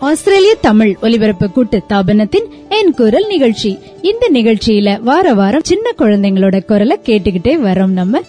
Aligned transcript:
ஆஸ்திரேலிய 0.00 0.54
தமிழ் 0.54 0.96
ஒலிபரப்பு 1.02 1.50
கூட்டு 1.50 1.82
தாபனத்தின் 1.88 2.46
என் 2.68 2.94
குரல் 2.94 3.26
நிகழ்ச்சி. 3.26 3.78
இந்த 4.02 4.30
நிகழ்ச்சியில 4.32 5.00
வார 5.00 5.34
வாரம் 5.34 5.64
சின்ன 5.64 5.90
குழந்தைங்களோட 5.98 6.64
குரலை 6.64 7.00
கேட்டுக்கிட்டே 7.04 7.58
வரோம் 7.64 7.86
நம்ம. 7.86 8.22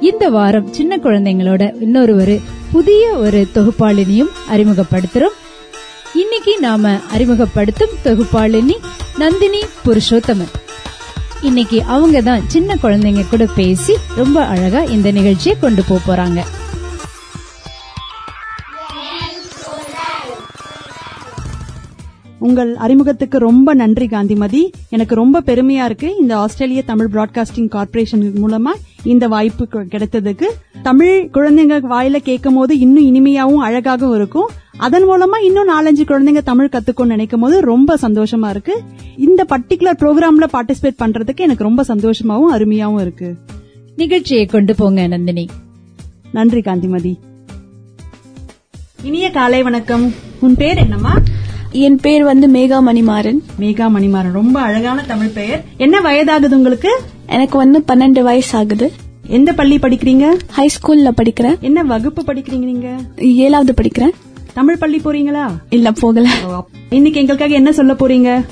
இந்த 0.00 0.28
வாரம் 0.28 0.72
சின்ன 0.72 0.96
குழந்தைங்களோட 0.96 1.82
இன்னொரு 1.82 2.16
ஒரு 2.16 2.40
புதிய 2.72 3.08
ஒரு 3.08 3.48
தொகுப்பாளினியும் 3.54 4.30
அறிமுகப்படுத்துறோம். 4.50 5.36
இன்னைக்கு 6.14 6.58
நாம 6.60 6.96
அறிமுகப்படுத்தும் 7.10 7.94
தொகுப்பாளினி 8.04 8.76
நந்தினி 9.18 9.60
புருஷோத்தமன். 9.84 10.54
இன்னைக்கு 11.42 11.82
அவங்க 11.82 12.20
தான் 12.20 12.48
சின்ன 12.48 12.78
குழந்தைங்க 12.82 13.24
கூட 13.30 13.46
பேசி 13.56 13.96
ரொம்ப 14.16 14.44
அழகா 14.44 14.82
இந்த 14.82 15.10
நிகழ்ச்சியை 15.10 15.56
கொண்டு 15.60 15.82
போறாங்க. 15.88 16.40
உங்கள் 22.42 22.76
அறிமுகத்துக்கு 22.76 23.38
ரொம்ப 23.38 23.74
நன்றி 23.74 24.06
காந்திமதி. 24.06 24.70
எனக்கு 24.88 25.14
ரொம்ப 25.14 25.40
பெருமையா 25.40 25.84
இருக்கு 25.84 26.16
இந்த 26.20 26.38
ஆஸ்திரேலிய 26.38 26.82
தமிழ் 26.82 27.08
பிராட்காஸ்டிங் 27.12 27.68
கார்ப்பரேஷன் 27.68 28.32
மூலமா 28.44 28.68
இந்த 29.02 29.28
வாய்ப்பு 29.28 29.68
கிடைத்ததுக்கு. 29.72 30.44
தமிழ் 30.82 31.28
குழந்தைங்க 31.32 31.80
வாயில 31.90 32.16
கேட்கும் 32.16 32.54
போது 32.54 32.78
இன்னும் 32.78 33.04
இனிமையாவும் 33.04 33.62
அழகாகவும் 33.62 34.14
இருக்கும். 34.14 34.50
அதன் 34.76 35.08
மூலமா 35.08 35.44
இன்னும் 35.44 35.68
நாலஞ்சு 35.68 36.00
குழந்தைங்க 36.00 36.42
தமிழ் 36.42 36.68
கத்துக்கணும்னு 36.72 37.06
நினைக்கும் 37.06 37.40
போது 37.40 37.60
ரொம்ப 37.60 37.98
சந்தோஷமா 38.02 38.48
இருக்கு. 38.48 38.82
இந்த 39.16 39.46
பர்டிகுலர் 39.48 39.98
ப்ரோக்ராம்ல 39.98 40.46
பார்ட்டிசிபேட் 40.52 40.98
பண்றதுக்கு 40.98 41.36
எனக்கு 41.36 41.64
ரொம்ப 41.64 41.84
சந்தோஷமாவும் 41.88 42.52
அருமையாவும் 42.52 43.00
இருக்கு. 43.00 43.34
நிகழ்ச்சியை 43.96 44.46
கொண்டு 44.46 44.74
போங்க 44.74 45.06
நந்தினி. 45.06 45.48
நன்றி 46.32 46.60
காந்திமதி. 46.60 47.18
இனிய 49.02 49.30
காலை 49.30 49.62
வணக்கம். 49.62 50.12
உன் 50.40 50.54
பேர் 50.54 50.76
என்னம்மா? 50.76 51.14
என் 51.72 51.96
பேர் 51.96 52.24
வந்து 52.24 52.48
மேகா 52.48 52.80
மணிமாறன் 52.86 53.38
மேகா 53.60 53.88
மணிமாறன் 53.88 54.32
ரொம்ப 54.32 54.60
அழகான 54.60 55.02
தமிழ் 55.02 55.26
பெயர். 55.26 55.64
என்ன 55.76 56.00
வயதாகுது 56.00 56.50
உங்களுக்கு? 56.50 57.00
எனக்கு 57.26 57.58
வந்து 57.58 57.84
பன்னெண்டு 57.88 58.22
வயசு 58.22 58.58
ஆகுது 58.58 58.92
எந்த 59.26 59.52
பள்ளி 59.52 59.76
படிக்கிறீங்க? 59.76 60.28
ஹை 60.48 60.68
ஸ்கூல்ல 60.76 61.10
படிக்கிறேன். 61.22 61.58
என்ன 61.60 61.82
வகுப்பு 61.82 62.22
படிக்கிறீங்க 62.22 62.58
நீங்க? 62.58 62.88
ஏழாவது 63.18 63.74
படிக்கிறேன். 63.82 64.10
தமிழ் 64.54 64.76
பள்ளி 64.76 65.00
போறீங்களா? 65.04 65.46
இல்ல 65.70 65.92
போகல. 65.92 66.30
இன்னைக்கு 66.90 67.20
எங்களுக்காக 67.20 67.54
என்ன 67.54 67.72
சொல்ல 67.72 67.92
போறீங்க? 67.92 68.44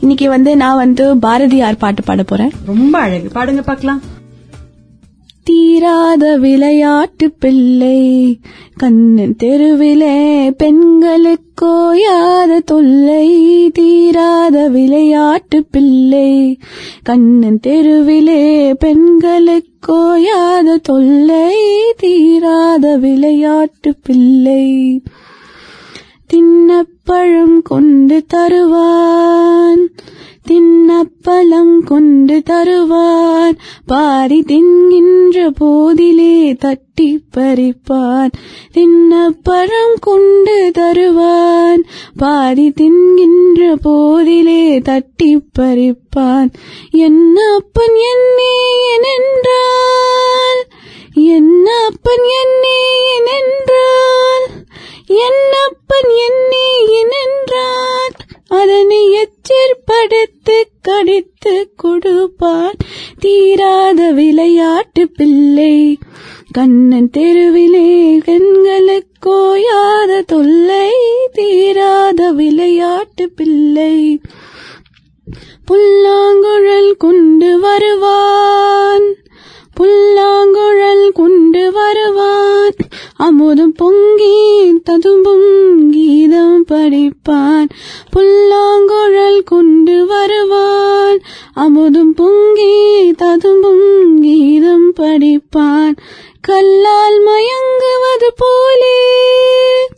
இன்னைக்கு 0.00 0.28
வந்து 0.28 0.56
நான் 0.56 0.76
வந்து 0.76 1.16
பாரதியார் 1.18 1.76
பாட்டு 1.76 2.02
பாட 2.02 2.22
போறேன். 2.22 2.50
ரொம்ப 2.66 2.98
அழகு. 2.98 3.30
பாடுங்க 3.34 3.62
பாக்கலாம். 3.62 4.02
தீராத 5.46 6.36
விளையாட்டு 6.36 7.30
பிள்ளை. 7.30 8.38
கண்ணன் 8.76 9.36
தெருவிலே 9.36 10.50
பெண்களுக்கோ 10.50 11.94
யாத 11.94 12.58
தொல்லை. 12.58 13.70
தீராத 13.70 14.68
விளையாட்டு 14.68 15.64
பிள்ளை. 15.70 16.58
கண்ணன் 17.02 17.60
தெருவிலே 17.60 18.72
பெண்களுக்கோ 18.72 20.18
யாத 20.18 20.76
தொல்லை. 20.76 21.54
தீராத 21.96 22.96
விளையாட்டு 22.96 23.94
பிள்ளை. 24.02 25.00
தின்னப்பழம் 26.34 27.62
கொண்டு 27.62 28.24
தருவான். 28.26 29.88
தின்னப்பழம் 30.48 31.78
கொண்டு 31.84 32.42
தருவான். 32.42 33.56
பாரி 33.86 34.42
தின்கின்ற 34.42 35.50
போதிலே 35.60 36.56
தட்டி 36.56 37.24
பறிப்பான். 37.36 38.30
தின்னப்பழம் 38.74 39.98
கொண்டு 40.00 40.70
தருவான். 40.72 41.84
பாரி 42.16 42.70
தின்கின்ற 42.70 43.76
போதிலே 43.84 44.82
தட்டி 44.82 45.40
பறிப்பான். 45.58 46.52
என்ன 46.90 47.54
அப்பன் 47.54 47.94
என்னே 47.94 48.84
என்றால் 48.92 50.64
என்ன 51.14 51.84
அப்பன் 51.84 52.22
என்னே 52.22 53.06
என்றால் 53.16 54.64
என்னப்பன் 55.06 56.10
என்னே 56.26 57.10
என்றான் 57.10 58.12
அதனை 58.48 59.12
எச்சிற்படுத்து 59.12 60.68
கடித்து 60.80 61.72
கொடுப்பான் 61.76 62.76
தீராத 63.18 64.12
விளையாட்டு 64.12 65.08
பிள்ளை 65.08 65.98
கண்ணன் 66.52 67.10
தெருவிலே 67.10 68.18
கண்களுக்கோயாத 68.18 70.22
தொல்லை 70.22 70.92
தீராத 71.32 72.32
விளையாட்டு 72.32 73.30
பிள்ளை 73.30 74.20
புல்லாங்குழல் 75.64 76.96
கொண்டு 76.96 77.58
வருவான். 77.58 79.16
புல்லாங்குழல் 79.80 81.12
கொண்டு 81.12 81.72
வருவான் 81.72 82.74
அமுதம் 83.16 83.72
பொங்கி 83.72 84.74
ததும்பும் 84.84 85.90
கீதம் 85.90 86.64
படிப்பான் 86.64 87.68
புல்லாங்குழல் 88.10 89.42
கொண்டு 89.42 90.06
வருவான் 90.06 91.20
அமுதம் 91.54 92.14
பொங்கி 92.14 93.12
ததும்பும் 93.16 94.20
கீதம் 94.20 94.94
படிப்பான் 94.94 95.96
கல்லால் 96.40 97.26
மயங்குவது 97.26 98.28
போலே. 98.36 99.88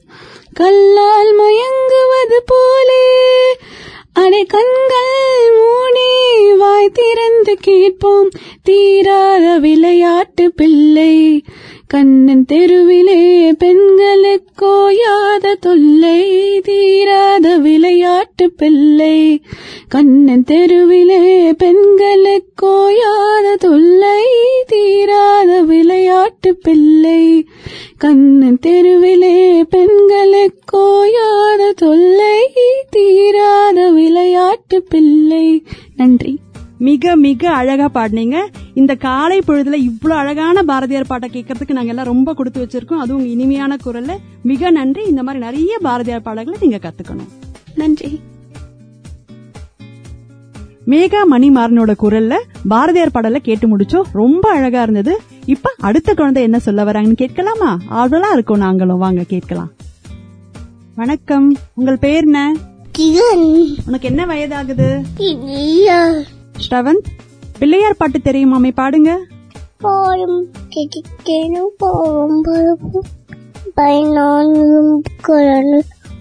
கல்லால் 0.53 1.41
மயங்குவது 1.41 2.39
போலே. 2.47 3.57
அடை 4.13 4.45
கண்கள் 4.45 5.57
மூ 5.59 5.88
வாய் 6.79 6.91
திறந்து 6.95 7.57
கேட்போம். 7.61 8.29
தீராத 8.63 9.59
விளையாட்டு 9.59 10.53
பிள்ளை. 10.53 11.43
கண்ணன் 11.87 12.45
தெருவிலே 12.45 13.53
பெண்களுக்கோயாத 13.53 15.55
தொல்லை. 15.61 16.61
தீராத 16.61 17.57
விளையாட்டு 17.57 18.53
பிள்ளை. 18.53 19.43
கண்ணன் 19.89 20.45
தெருவிலே 20.45 21.51
பெண்களுக்கோயாத 21.51 23.55
தொல்லை. 23.59 24.25
தீராத 24.67 25.63
விளையாட்டு 25.63 26.57
பிள்ளை. 26.57 27.47
கண்ணன் 27.99 28.59
தெருவிலே 28.59 29.63
பெண்களுக்கோயாத 29.63 31.75
தொல்லை. 31.75 32.53
தீராத 32.91 33.91
விளையாட்டு 33.91 34.83
பிள்ளை. 34.83 35.63
நன்றி. 35.97 36.39
மிக 36.79 37.17
மிக 37.17 37.51
அழகா 37.51 37.89
பாடினீங்க. 37.95 38.47
இந்த 38.75 38.95
காலை 38.95 39.39
பொழுதுல 39.39 39.75
இவ்ளோ 39.75 40.15
அழகான 40.15 40.63
பாரதியார் 40.63 41.07
பாட்டை 41.07 41.31
கேட்கறதுக்கு 41.33 41.71
நாங்க 41.71 41.89
எல்லாம் 41.89 42.07
ரொம்ப 42.07 42.35
கொடுத்து 42.35 42.67
வச்சிருக்கோம். 42.67 42.99
அதுவும் 42.99 43.21
உங்க 43.21 43.31
இனிமையான 43.31 43.77
குரல்ல. 43.85 44.17
மிக 44.43 44.71
நன்றி. 44.71 45.05
இந்த 45.05 45.23
மாதிரி 45.23 45.45
நிறைய 45.45 45.79
பாரதியார் 45.79 46.23
பாடல்களை 46.23 46.59
நீங்க 46.61 46.77
கத்துக்கணும். 46.77 47.31
நன்றி. 47.75 48.21
மேகா 50.87 51.21
மணிமாறனோட 51.31 51.95
குரல்ல 52.03 52.35
பாரதியார் 52.69 53.11
பாடலை 53.11 53.41
கேட்டு 53.41 53.77
முடிச்சோம். 53.77 54.07
ரொம்ப 54.13 54.51
அழகா 54.51 54.83
இருந்தது. 54.83 55.19
இப்ப 55.47 55.75
அடுத்த 55.81 56.15
குழந்தை 56.15 56.43
என்ன 56.43 56.59
சொல்ல 56.59 56.85
வராங்கன்னு 56.85 57.13
கேட்கலாமா? 57.13 57.79
ஆவலா 57.89 58.33
இருக்கோம் 58.33 58.59
நாங்களும். 58.59 58.99
வாங்க 58.99 59.23
கேட்கலாம். 59.23 59.71
வணக்கம். 60.95 61.57
உங்கள் 61.75 61.99
பேர் 61.99 62.25
என்ன? 62.25 62.55
உனக்கு 63.87 64.09
என்ன 64.09 64.27
வயதாகுது? 64.27 65.03
ஸ்ரவந்த் 66.71 67.07
பிள்ளையார் 67.59 67.99
பாட்டு 67.99 68.19
தெரியுமாமே 68.25 68.71
பாடுங்க. 68.81 69.11
போரும் 69.85 70.41
கிட்டேனும் 70.75 71.71
போரும் 71.77 72.43
பருப்பும் 72.43 73.09
பயனானும் 73.77 74.93
குரல் 75.23 75.77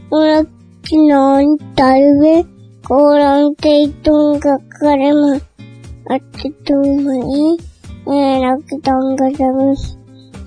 உனக்கு 0.09 0.97
நான் 1.09 1.57
தருவேன். 1.73 2.45
கோலம் 2.81 3.55
தேய்த்தும் 3.65 4.37
கடமை 4.77 5.33
அச்சு 6.03 6.49
தூமணி 6.69 7.43
எனக்கு 8.05 8.77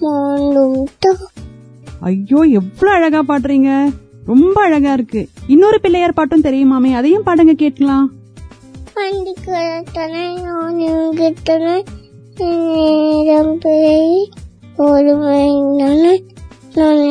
மாண்டும் 0.03 1.25
ஐயோ 2.01 2.41
எவ்வளவு 2.59 2.97
அழகா 2.97 3.21
பாடுறீங்க. 3.23 3.71
ரொம்ப 4.25 4.57
அழகா 4.63 4.93
இருக்கு. 4.93 5.23
இன்னொரு 5.47 5.81
பிள்ளையார் 5.81 6.13
பாட்டும் 6.13 6.47
தெரியுமாமே 6.49 6.91
அதையும் 6.95 7.27
பாடுங்க 7.27 7.55
கேட்கலாம். 7.65 8.07
வண்டி 8.95 9.33
கிடத்தனை 9.45 10.35
நான் 10.43 10.79
இங்கிட்டனை 10.79 11.77
நேரம் 12.39 13.59
பிழை 13.59 14.33
ஒரு 14.77 15.17
மைந்தனை 15.17 16.15
நான் 16.75 17.03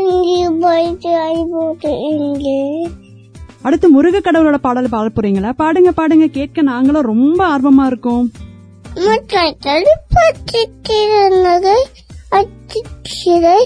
இங்கே 0.00 0.48
போயிட்டு 0.60 1.90
இங்கே. 2.08 2.58
அடுத்து 3.62 3.90
முருக 3.90 4.18
கடவுளோட 4.18 4.56
பாடல் 4.56 4.88
பாட 4.88 5.08
போறீங்களா? 5.08 5.52
பாடுங்க 5.58 5.90
பாடுங்க 5.90 6.26
கேட்க 6.26 6.62
நாங்களும் 6.62 7.02
ரொம்ப 7.02 7.46
ஆர்வமா 7.48 7.86
இருக்கோம். 7.86 8.32
முற்றத்தில் 8.94 9.90
பற்றிருந்தது 10.14 11.74
அச்சிச்சிறை 12.30 13.60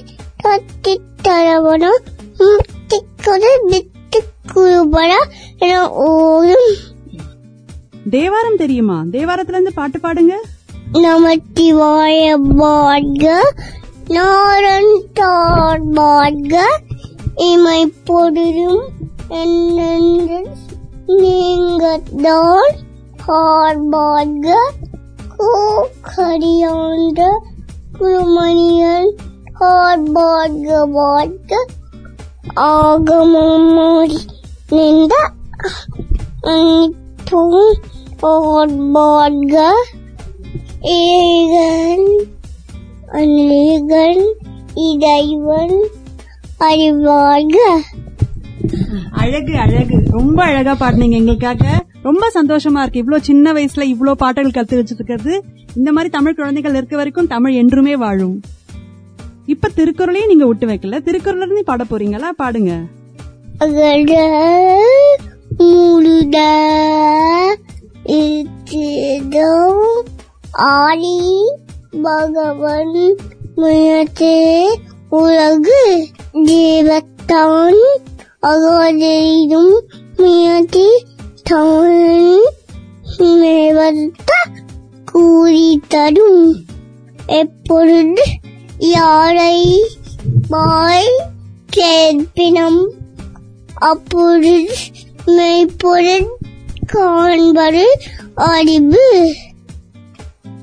தத்தித் 0.45 1.09
தரவனம் 1.23 2.01
முத்திக்குறை 2.39 3.53
வித்துக் 3.67 3.92
குருபரா 4.55 5.21
தேவாரம் 8.11 8.57
தெரியுமா? 8.57 8.97
தேவாரத்துல 9.11 9.57
இருந்து 9.57 9.73
பாட்டு 9.75 9.99
பாடுங்க. 9.99 10.35
நமச்சிவாய 10.93 12.23
பாட்க 12.61 13.25
நாரன் 14.09 14.95
தார் 15.13 15.85
பாட்க 15.93 16.55
இமை 17.35 17.93
பொருளும் 18.05 18.83
என்னென்று 19.29 20.41
நீங்கத்தான் 21.21 22.73
பார்பாட்க 23.27 24.49
கூக்கரியாண்ட 25.39 27.21
குருமணியன் 27.99 29.11
பார்பாட்க 29.61 30.69
பாட்க. 30.97 31.53
ஆகமமாடி 32.57 34.19
நின்ற 34.69 35.31
அனைத்தும் 36.41 37.81
ஏகன் 40.83 42.25
அநேகன் 43.13 44.35
இறைவன் 44.75 45.87
அறிவார்க. 46.61 47.57
அழகு 49.13 49.59
அழகு. 49.59 50.03
ரொம்ப 50.11 50.43
அழகா 50.43 50.73
பாடுனீங்க 50.73 51.11
எங்களுக்காக 51.11 51.85
ரொம்ப 52.03 52.31
சந்தோஷமா 52.35 52.81
இருக்கு. 52.81 52.99
இவ்வளவு 52.99 53.25
சின்ன 53.25 53.53
வயசுல 53.53 53.83
இவ்வளவு 53.83 54.17
பாட்டுகள் 54.17 54.65
கத்து 54.65 54.85
வச்சிருக்கிறது. 54.85 55.41
இந்த 55.77 55.93
மாதிரி 55.93 56.13
தமிழ் 56.13 56.35
குழந்தைகள் 56.35 56.75
இருக்க 56.75 56.97
வரைக்கும் 56.97 57.27
தமிழ் 57.27 57.55
என்றுமே 57.55 57.97
வாழும். 57.97 58.41
இப்ப 59.47 59.69
திருக்குறளையும் 59.77 60.27
நீங்க 60.27 60.47
விட்டு 60.47 60.67
வைக்கல. 60.67 61.03
திருக்குறள் 61.03 61.43
இருந்து 61.43 61.65
பாட 61.65 61.85
போறீங்களா? 61.85 62.29
பாடுங்க. 62.39 62.73
ஆடி 70.53 71.45
பகவன் 72.03 73.17
முயற்சி 73.55 74.67
உலகு 75.09 76.09
தேவத்தான் 76.45 77.75
அகோதரிடும் 78.43 79.79
முயற்சி 80.17 80.87
தமிழ் 81.43 82.41
கூறி 85.13 85.81
தரும். 85.89 86.55
எப்பொழுது 87.27 88.23
யாரை 88.83 89.85
வாய் 90.49 91.23
கேட்பினம் 91.77 92.89
அப்பொழுது 93.75 94.69
மெய்ப்பொருள் 95.27 96.27
காண்பரு 96.93 97.85
அறிவு. 98.35 99.35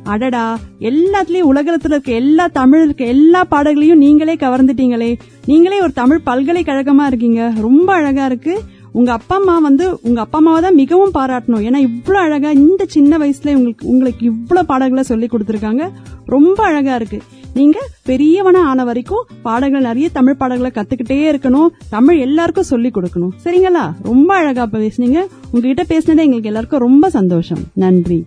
அடடா 0.04 0.60
எல்லாத்துலயும் 0.80 1.50
உலகத்துல 1.54 1.83
இருக்க 1.83 2.12
எல்லா 2.12 2.48
தமிழ் 2.48 2.83
இருக்க 2.83 3.06
எல்லா 3.06 3.44
பாடல்களையும் 3.44 3.98
நீங்களே 3.98 4.36
கவர்ந்துட்டீங்களே. 4.36 5.19
நீங்களே 5.45 5.81
ஒரு 5.81 5.94
தமிழ் 5.94 6.21
பல்கலைக்கழகமா 6.25 7.06
இருக்கீங்க. 7.06 7.51
ரொம்ப 7.56 7.94
அழகா 7.94 8.25
இருக்கு. 8.25 8.62
உங்க 8.91 9.12
அப்பா 9.12 9.36
அம்மா 9.36 9.59
வந்து 9.59 10.00
உங்க 10.01 10.19
அப்பா 10.21 10.38
அம்மாவை 10.39 10.62
தான் 10.62 10.74
மிகவும் 10.74 11.12
பாராட்டணும். 11.13 11.65
ஏன்னா 11.68 11.77
இவ்வளவு 11.77 12.25
அழகா 12.25 12.50
இந்த 12.51 12.86
சின்ன 12.88 13.18
வயசுல 13.18 13.53
உங்களுக்கு 13.53 13.88
உங்களுக்கு 13.88 14.25
இவ்வளவு 14.25 14.65
பாடல்களை 14.65 15.03
சொல்லி 15.03 15.27
கொடுத்துருக்காங்க. 15.31 15.89
ரொம்ப 16.25 16.63
அழகா 16.63 16.95
இருக்கு. 16.95 17.21
நீங்க 17.53 17.88
பெரியவனா 18.06 18.62
ஆன 18.63 18.83
வரைக்கும் 18.83 19.25
பாடல்கள் 19.41 19.81
நிறைய 19.81 20.09
தமிழ் 20.09 20.33
பாடல்களை 20.33 20.71
கத்துக்கிட்டே 20.74 21.31
இருக்கணும். 21.31 21.68
தமிழ் 21.89 22.19
எல்லாருக்கும் 22.19 22.63
சொல்லி 22.63 22.89
கொடுக்கணும். 22.89 23.31
சரிங்களா? 23.44 23.94
ரொம்ப 24.03 24.36
அழகா 24.36 24.65
பேசுனீங்க. 24.65 25.25
உங்ககிட்ட 25.51 25.83
பேசினதே 25.83 26.25
எங்களுக்கு 26.25 26.51
எல்லாருக்கும் 26.51 26.80
ரொம்ப 26.80 27.09
சந்தோஷம். 27.09 27.59
நன்றி. 27.74 28.25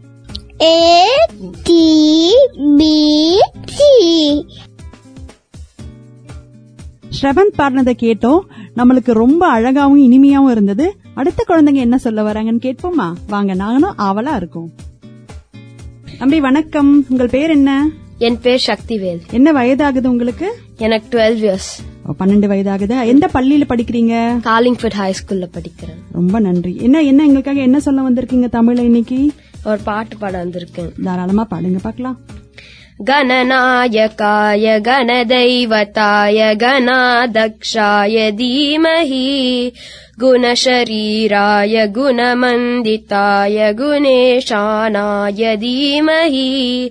A 0.63 1.07
D 1.63 1.85
P 2.79 2.95
D 3.77 4.47
Sravanth 7.21 7.59
பாடினதை 7.59 7.93
கேட்டோம். 8.01 8.41
நம்மளுக்கு 8.77 9.13
ரொம்ப 9.13 9.61
அழகாவும் 9.61 10.01
இனிமையாவும் 10.01 10.51
இருந்தது. 10.51 10.97
அடுத்த 11.15 11.45
குழந்தைங்க 11.49 11.75
என்ன 11.75 11.99
சொல்ல 11.99 12.33
வராங்கன்னு 12.33 12.63
கேட்போமா? 12.63 13.13
வாங்க 13.29 13.55
நாங்களும் 13.55 13.97
ஆவலா 13.99 14.37
இருக்கோம். 14.37 14.71
தம்பி 16.19 16.41
வணக்கம். 16.41 17.05
உங்கள் 17.09 17.29
பேர் 17.29 17.51
என்ன? 17.51 17.89
என் 18.19 18.41
பேர் 18.41 18.65
சக்திவேல். 18.67 19.21
என்ன 19.31 19.53
வயதாகுது 19.53 20.07
உங்களுக்கு? 20.07 20.57
எனக்கு 20.77 21.19
டுவெல் 21.19 21.43
இயர்ஸ். 21.43 22.03
பன்னெண்டு 22.19 22.49
வயதாகுது? 22.49 23.07
எந்த 23.07 23.31
பள்ளியில 23.35 23.63
படிக்கிறீங்க? 23.69 24.41
காலிங்ஃபர்ட் 24.41 24.93
ஹை 24.93 25.13
ஸ்கூல்ல 25.13 25.49
படிக்கிறேன். 25.53 26.01
ரொம்ப 26.13 26.41
நன்றி. 26.41 26.77
என்ன 26.77 27.03
என்ன 27.03 27.23
எங்களுக்காக 27.23 27.61
என்ன 27.61 27.81
சொல்ல 27.81 28.11
வந்திருக்கீங்க 28.11 28.49
தமிழ்ல 28.53 28.79
இன்னைக்கு? 28.79 29.33
ஒரு 29.65 29.79
பாட்டு 29.79 30.17
பாட 30.17 30.45
வந்திருக்கேன். 30.45 31.03
தாராளமா 31.03 31.47
பாடுங்க 31.51 31.79
பார்க்கலாம் 31.83 32.19
गणनायकाय 33.09 34.79
गणदैवताय 34.87 36.53
गणादक्षाय 36.61 38.31
धीमहि 38.39 39.71
गुणशरीराय 40.21 41.87
गुणमन्दिताय 41.97 43.73
गुणेशानाय 43.79 45.55
धीमहि 45.57 46.91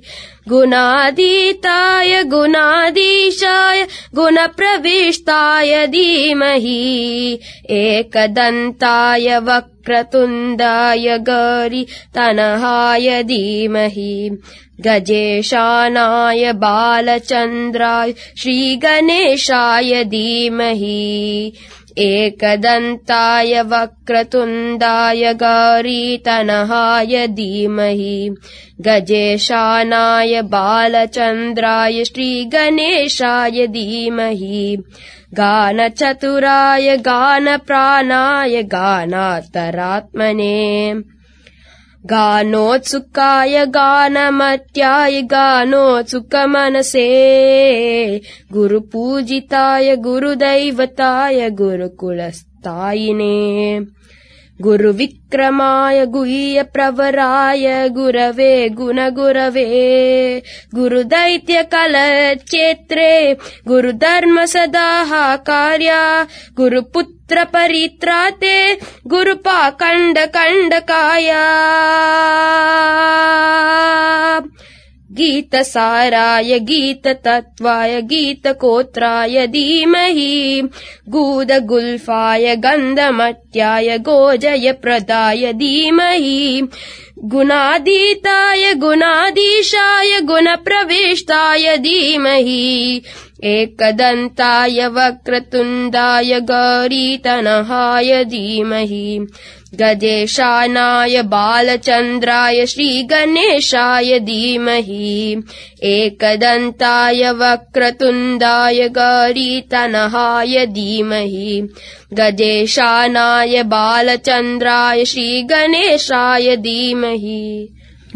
गुणातीताय 0.50 2.22
गुणाधीशाय 2.32 3.84
गुणप्रविष्टाय 4.16 5.86
धीमहि 5.88 7.38
एकदन्ताय 7.70 9.38
वक्रतुण्डाय 9.48 11.18
गौरि 11.28 11.84
तनहाय 12.16 13.22
धीमहि 13.32 14.30
गजेशानाय 14.86 16.54
बालचन्द्राय 16.54 18.12
श्रीगणेशाय 18.38 20.04
धीमहि। 20.04 21.52
एकदन्ताय 21.98 23.62
वक्रतुण्डाय 23.62 25.34
गौरीतनहाय 25.34 27.28
धीमहि। 27.28 28.30
गजेशानाय 28.82 30.42
बालचन्द्राय 30.42 32.04
श्रीगणेशाय 32.04 33.68
धीमहि। 33.68 34.78
गानचतुराय 35.34 36.98
गानप्राणाय 36.98 38.62
गानातरात्मने 38.62 39.62
गानोत्सुकाय 42.06 43.66
गानमत्याय 43.66 45.22
गानोत्सुकमनसे। 45.22 47.02
गुरुपूजिताय 48.54 49.96
गुरुदैवताय 49.96 51.50
गुरुकुलस्थायिने। 51.50 53.80
गुरुविक्रमाय 54.62 56.06
गुह्यप्रवराय 56.06 57.88
गुरवे 57.88 58.68
गुणगुरवे। 58.68 60.42
गुरुदैत्यकलक्षेत्रे 60.76 63.34
गुरुधर्म 63.68 64.46
परित्रा 67.54 68.30
ते 68.42 68.56
गुरुपाकण्डकण्डकाया 69.08 71.44
गीतसाराय 75.12 76.60
गीततत्त्वाय 76.60 78.02
गीतकोत्राय 78.02 79.48
धीमहि। 79.48 80.62
गूदगुल्फाय 81.10 82.56
गन्धमट्याय 82.56 83.98
गोजयप्रदाय 83.98 85.52
धीमहि। 85.52 86.62
गुणाधीताय 87.24 88.74
गुणाधीशाय 88.74 90.20
गुणप्रविष्टाय 90.20 91.78
धीमहि। 91.78 93.02
एकदन्ताय 93.44 94.88
वक्रतुण्डाय 94.88 96.40
गौरीतनहाय 96.40 98.24
धीमहि 98.24 99.26
गजेशानाय 99.81 101.23
बालचन्द्राय 101.33 102.65
श्रीगणेशाय 102.73 104.19
धीमहि 104.29 105.11
एकदन्ताय 105.93 107.23
वक्रतुण्डाय 107.41 108.81
गौरीतनहाय 108.99 110.65
धीमहि 110.79 111.51
गजेशानाय 112.21 113.63
बालचन्द्राय 113.75 115.05
श्रीगणेशाय 115.13 116.57
धीमहि 116.69 117.43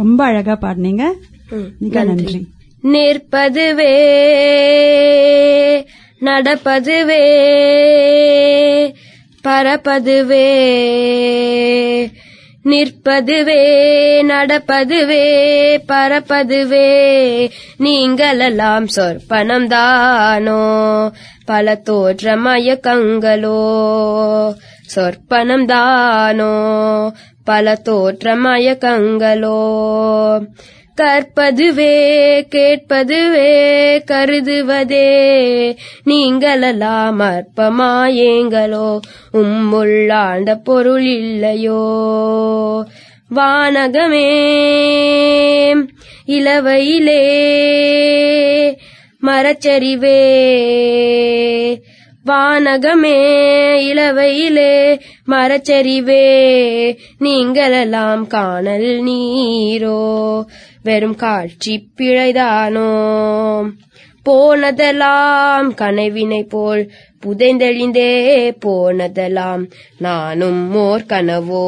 ரொம்ப 0.00 0.21
அழகா 0.29 0.55
பாடுனீங்க 0.62 1.05
மிக 1.83 1.95
நன்றி 2.09 2.38
நிற்பதுவே 2.85 3.95
நடப்பதுவே 6.23 7.25
பரப்பதுவே 9.46 10.48
நிற்பதுவே 12.66 13.64
நடப்பதுவே 14.24 15.25
பரப்பதுவே. 15.88 17.50
நீங்களெல்லாம் 17.80 18.88
சொற்பனம் 18.96 19.68
தானோ 19.68 21.12
பல 21.46 21.75
தோற்ற 21.75 22.38
மயக்கங்களோ. 22.38 23.60
சொற்பனம் 24.96 25.66
தானோ 25.66 26.54
பல 27.44 27.75
தோற்ற 27.75 28.36
மயக்கங்களோ. 28.36 29.60
கற்பதுவே 31.02 32.42
கேட்பதுவே 32.56 34.00
கருதுவதே. 34.12 35.18
நீங்களெல்லாம் 36.06 37.16
அற்பமாயேங்களோ 37.20 39.00
உம்முள்ளாண்ட 39.34 40.56
பொருள் 40.64 41.06
இல்லையோ. 41.06 42.86
வானகமே 43.36 44.34
இளவையிலே 46.28 47.24
மரச்சரிவே. 49.25 50.24
வானகமே 52.25 53.34
இளவையிலே 53.78 55.00
மரச்சரிவே. 55.28 56.44
நீங்களெல்லாம் 57.20 58.28
காணல் 58.28 59.04
நீரோ. 59.04 60.44
வெறும் 60.86 61.15
காட்சி 61.15 61.89
பிழைதானோ 61.98 62.89
போனதெல்லாம் 64.24 65.74
கனவினை 65.74 66.44
போல் 66.44 66.92
புதைந்தெழிந்தே 67.24 68.10
போனதெல்லாம் 68.60 69.63
நானும் 69.98 70.70
மோர் 70.70 71.06
கனவோ? 71.06 71.65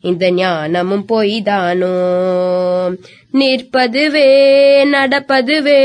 இந்த 0.00 0.30
ஞானமும் 0.30 1.04
பொய்தானோ? 1.08 1.92
நிற்பதுவே 3.32 4.28
நடப்பதுவே 4.86 5.80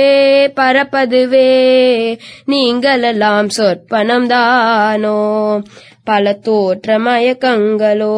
பறப்பதுவே 0.55 1.49
நீங்களெல்லாம் 2.47 3.49
சொற்பனம் 3.57 4.27
தானோ 4.27 5.17
பல 6.03 6.33
தோற்ற 6.33 6.99
மயக்கங்களோ 6.99 8.15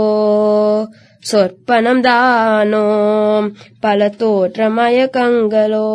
சொற்பனம் 1.32 2.00
தானோ 2.00 2.86
பல 3.80 4.10
தோற்ற 4.10 4.70
மயக்கங்களோ 4.70 5.88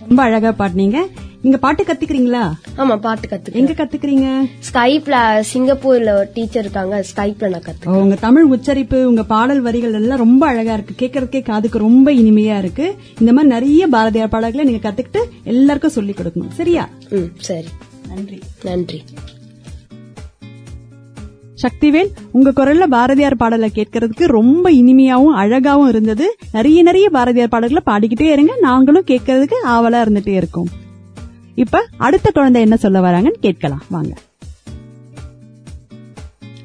ரொம்ப 0.00 0.22
அழகா 0.22 0.48
பாடுனீங்க. 0.48 0.98
நீங்க 1.42 1.58
பாட்டு 1.58 1.82
கத்துக்கிறீங்களா? 1.84 2.52
ஆமா 2.76 2.96
பாட்டு 2.96 3.28
கத்துக்க 3.28 3.52
எங்க 3.52 3.72
கத்துக்கிறீங்க? 3.72 4.48
ஸ்கைப்ல 4.70 5.40
சிங்கப்பூர்ல 5.52 6.14
ஒரு 6.14 6.28
டீச்சர் 6.34 6.62
இருக்காங்க 6.62 7.04
ஸ்கைப்ல 7.10 7.48
நான் 7.48 7.62
கத்து 7.62 7.90
உங்க 7.90 8.14
தமிழ் 8.14 8.44
உச்சரிப்பு 8.44 9.08
உங்க 9.08 9.24
பாடல் 9.24 9.60
வரிகள் 9.60 9.92
எல்லாம் 9.92 10.18
ரொம்ப 10.18 10.46
அழகா 10.46 10.72
இருக்கு. 10.72 10.94
கேட்கறதுக்கே 10.98 11.42
காதுக்கு 11.42 11.78
ரொம்ப 11.78 12.12
இனிமையா 12.12 12.58
இருக்கு. 12.58 12.96
இந்த 13.20 13.32
மாதிரி 13.32 13.54
நிறைய 13.54 13.86
பாரதியார் 13.86 14.28
பாடல்களை 14.28 14.64
நீங்க 14.64 14.90
கத்துக்கிட்டு 14.90 15.22
எல்லாருக்கும் 15.44 15.90
சொல்லி 15.90 16.12
கொடுக்கணும். 16.12 16.54
சரியா? 16.56 16.88
ம் 17.10 17.30
சரி. 17.38 17.68
நன்றி. 18.08 18.38
நன்றி. 18.62 19.04
சக்திவேல் 21.62 22.08
உங்க 22.32 22.50
குரல்ல 22.50 22.86
பாரதியார் 22.86 23.36
பாடலை 23.36 23.70
கேட்கறதுக்கு 23.74 24.24
ரொம்ப 24.26 24.70
இனிமையாவும் 24.70 25.36
அழகாவும் 25.36 25.88
இருந்தது. 25.88 26.36
நிறைய 26.52 26.82
நிறைய 26.82 27.10
பாரதியார் 27.10 27.48
பாடல்களை 27.48 27.82
பாடிக்கிட்டே 27.86 28.32
இருங்க. 28.32 28.54
நாங்களும் 28.60 29.04
கேட்கறதுக்கு 29.06 29.54
ஆவலா 29.66 30.02
இருந்துட்டே 30.02 30.28
இருக்கோம். 30.28 30.68
இப்ப 31.54 31.86
அடுத்த 31.96 32.30
குழந்தை 32.30 32.62
என்ன 32.62 32.76
சொல்ல 32.76 33.00
வராங்கன்னு 33.00 33.34
கேட்கலாம். 33.40 33.82
வாங்க. 33.90 34.14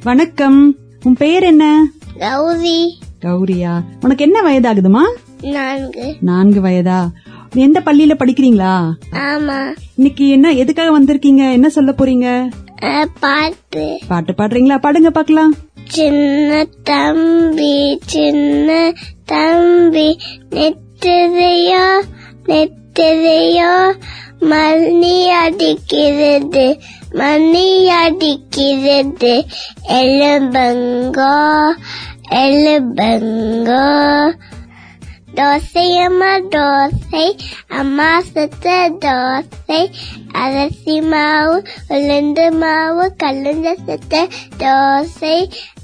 வணக்கம். 0.03 0.75
உன் 1.03 1.13
பெயர் 1.13 1.43
என்ன? 1.43 1.91
கௌரி. 2.19 2.99
கௌரியா? 3.21 3.81
உனக்கு 4.01 4.23
என்ன 4.23 4.41
வயதாகுதுமா? 4.41 5.01
நான்கு. 5.41 6.15
நான்கு 6.21 6.61
வயதா? 6.61 7.09
நீ 7.53 7.61
எந்த 7.61 7.81
பள்ளியில 7.85 8.13
படிக்கிறீங்களா? 8.19 8.91
ஆமா. 9.11 9.75
இன்னைக்கு 9.95 10.29
என்ன 10.29 10.51
எதுக்காக 10.51 10.99
வந்திருக்கீங்க? 10.99 11.51
என்ன 11.51 11.69
சொல்ல 11.69 11.93
போறீங்க? 11.97 12.49
பாட்டு. 13.20 14.00
பாட்டு 14.08 14.34
பாடுறீங்களா? 14.38 14.77
பாடுங்க 14.77 15.10
பாக்கலாம். 15.10 15.53
சின்ன 15.86 16.65
தம்பி 16.84 18.00
சின்ன 18.05 18.94
தம்பி 19.25 20.20
நெட்டதையோ 20.50 22.03
நெட்டதையோ 22.46 23.96
மணி 24.39 25.29
அடிக்கிறது 25.29 26.79
மணி 27.12 27.89
அடிக்கிறது. 27.89 29.46
எலும்பங்கோ 29.89 31.70
எலும்பங்கோ. 32.29 33.84
தோசை 35.36 35.86
அம்மா 36.04 36.32
தோசை 36.54 37.24
அம்மா 37.68 38.22
சுத்த 38.34 38.75
தோசை 39.00 39.80
அரிசி 40.32 41.01
மாவு 41.01 41.56
உளுந்து 41.89 42.46
மாவு 42.60 43.06
கல்லுந்த 43.24 43.74
சுத்த 43.86 44.27
தோசை 44.58 45.38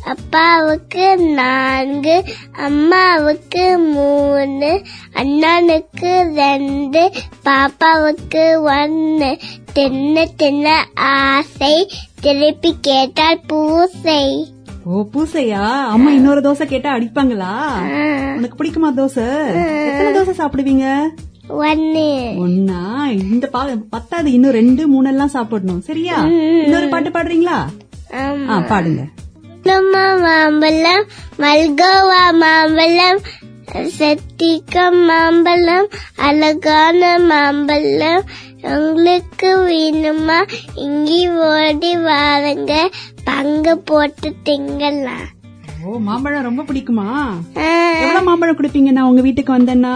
அப்பாவுக்கு 0.05 1.17
நான்கு 1.17 2.15
அம்மாவுக்கு 2.58 3.65
மூணு 3.77 4.72
அண்ணனுக்கு 5.13 6.13
ரெண்டு 6.36 7.03
பாப்பாவுக்கு 7.46 8.46
ஒன்று 8.77 9.38
தின்ன 9.74 10.25
தின்ன 10.38 10.86
ஆசை 10.93 11.75
திருப்பி 12.22 12.72
கேட்டால் 12.81 13.39
பூசை. 13.48 14.24
ஓ 14.85 15.05
பூசையா? 15.13 15.65
அம்மா 15.95 16.09
இன்னொரு 16.11 16.41
தோசை 16.41 16.65
கேட்டா 16.65 16.95
அடிப்பாங்களா? 16.95 17.51
உனக்கு 18.35 18.55
பிடிக்குமா 18.59 18.89
தோசை? 19.00 19.27
எத்தனை 19.89 20.09
தோசை 20.15 20.33
சாப்பிடுவீங்க? 20.41 20.88
ஒன்னு. 21.47 22.09
ஒன்னா? 22.45 22.81
இந்த 23.31 23.47
பா 23.47 23.67
பத்தாது 23.89 24.31
இன்னும் 24.31 24.51
ரெண்டு 24.51 24.88
மூணு 24.88 25.09
எல்லாம் 25.09 25.33
சாப்பிடணும். 25.35 25.81
சரியா? 25.81 26.17
இன்னொரு 26.65 26.88
பாட்டு 26.88 27.09
பாடுறீங்களா? 27.09 27.57
ஆ 28.50 28.57
பாடுங்க. 28.71 29.03
மாம்பழம் 29.65 31.05
மல்கோவா 31.39 32.23
மாம்பழம் 32.43 33.19
செத்திக்கம் 33.97 35.01
மாம்பழம் 35.09 35.88
அழகான 36.15 37.19
மாம்பழம். 37.19 38.23
உங்களுக்கு 38.61 39.50
வேணுமா? 39.67 40.39
இங்கி 40.75 41.29
ஓடி 41.29 41.97
வாருங்க. 41.97 42.73
பங்கு 43.41 43.74
போட்டு 43.89 44.29
திங்கலாம் 44.48 45.27
ஓ 45.86 46.00
மாம்பழம் 46.07 46.45
ரொம்ப 46.48 46.63
பிடிக்குமா? 46.63 47.05
எவ்வளவு 48.01 48.25
மாம்பழம் 48.27 48.57
கொடுப்பீங்க 48.57 48.89
நான் 48.91 49.07
உங்க 49.12 49.21
வீட்டுக்கு 49.21 49.51
வந்தேன்னா? 49.57 49.93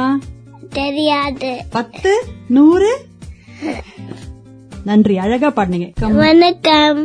தெரியாது. 0.78 1.52
பத்து 1.75 2.12
நூறு? 2.48 2.90
நன்றி 4.84 5.18
அழகா 5.18 5.50
பாடுனீங்க. 5.50 5.90
கம். 6.00 6.16
வணக்கம். 6.16 7.02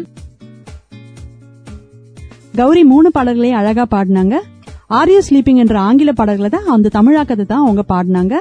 கௌரி 2.57 2.85
மூணு 2.85 3.11
பாடல்களையும் 3.11 3.61
அழகா 3.61 3.87
பாடினாங்க. 3.97 4.39
ஆர் 4.99 5.09
யூ 5.09 5.21
ஸ்லீப்பிங் 5.29 5.63
என்ற 5.65 5.79
ஆங்கில 5.81 6.13
பாடல்களை 6.13 6.49
தான் 6.49 6.73
அந்த 6.77 6.95
தமிழாக்கத்தை 6.99 7.47
தான் 7.47 7.65
அவங்க 7.67 7.85
பாடினாங்க. 7.95 8.35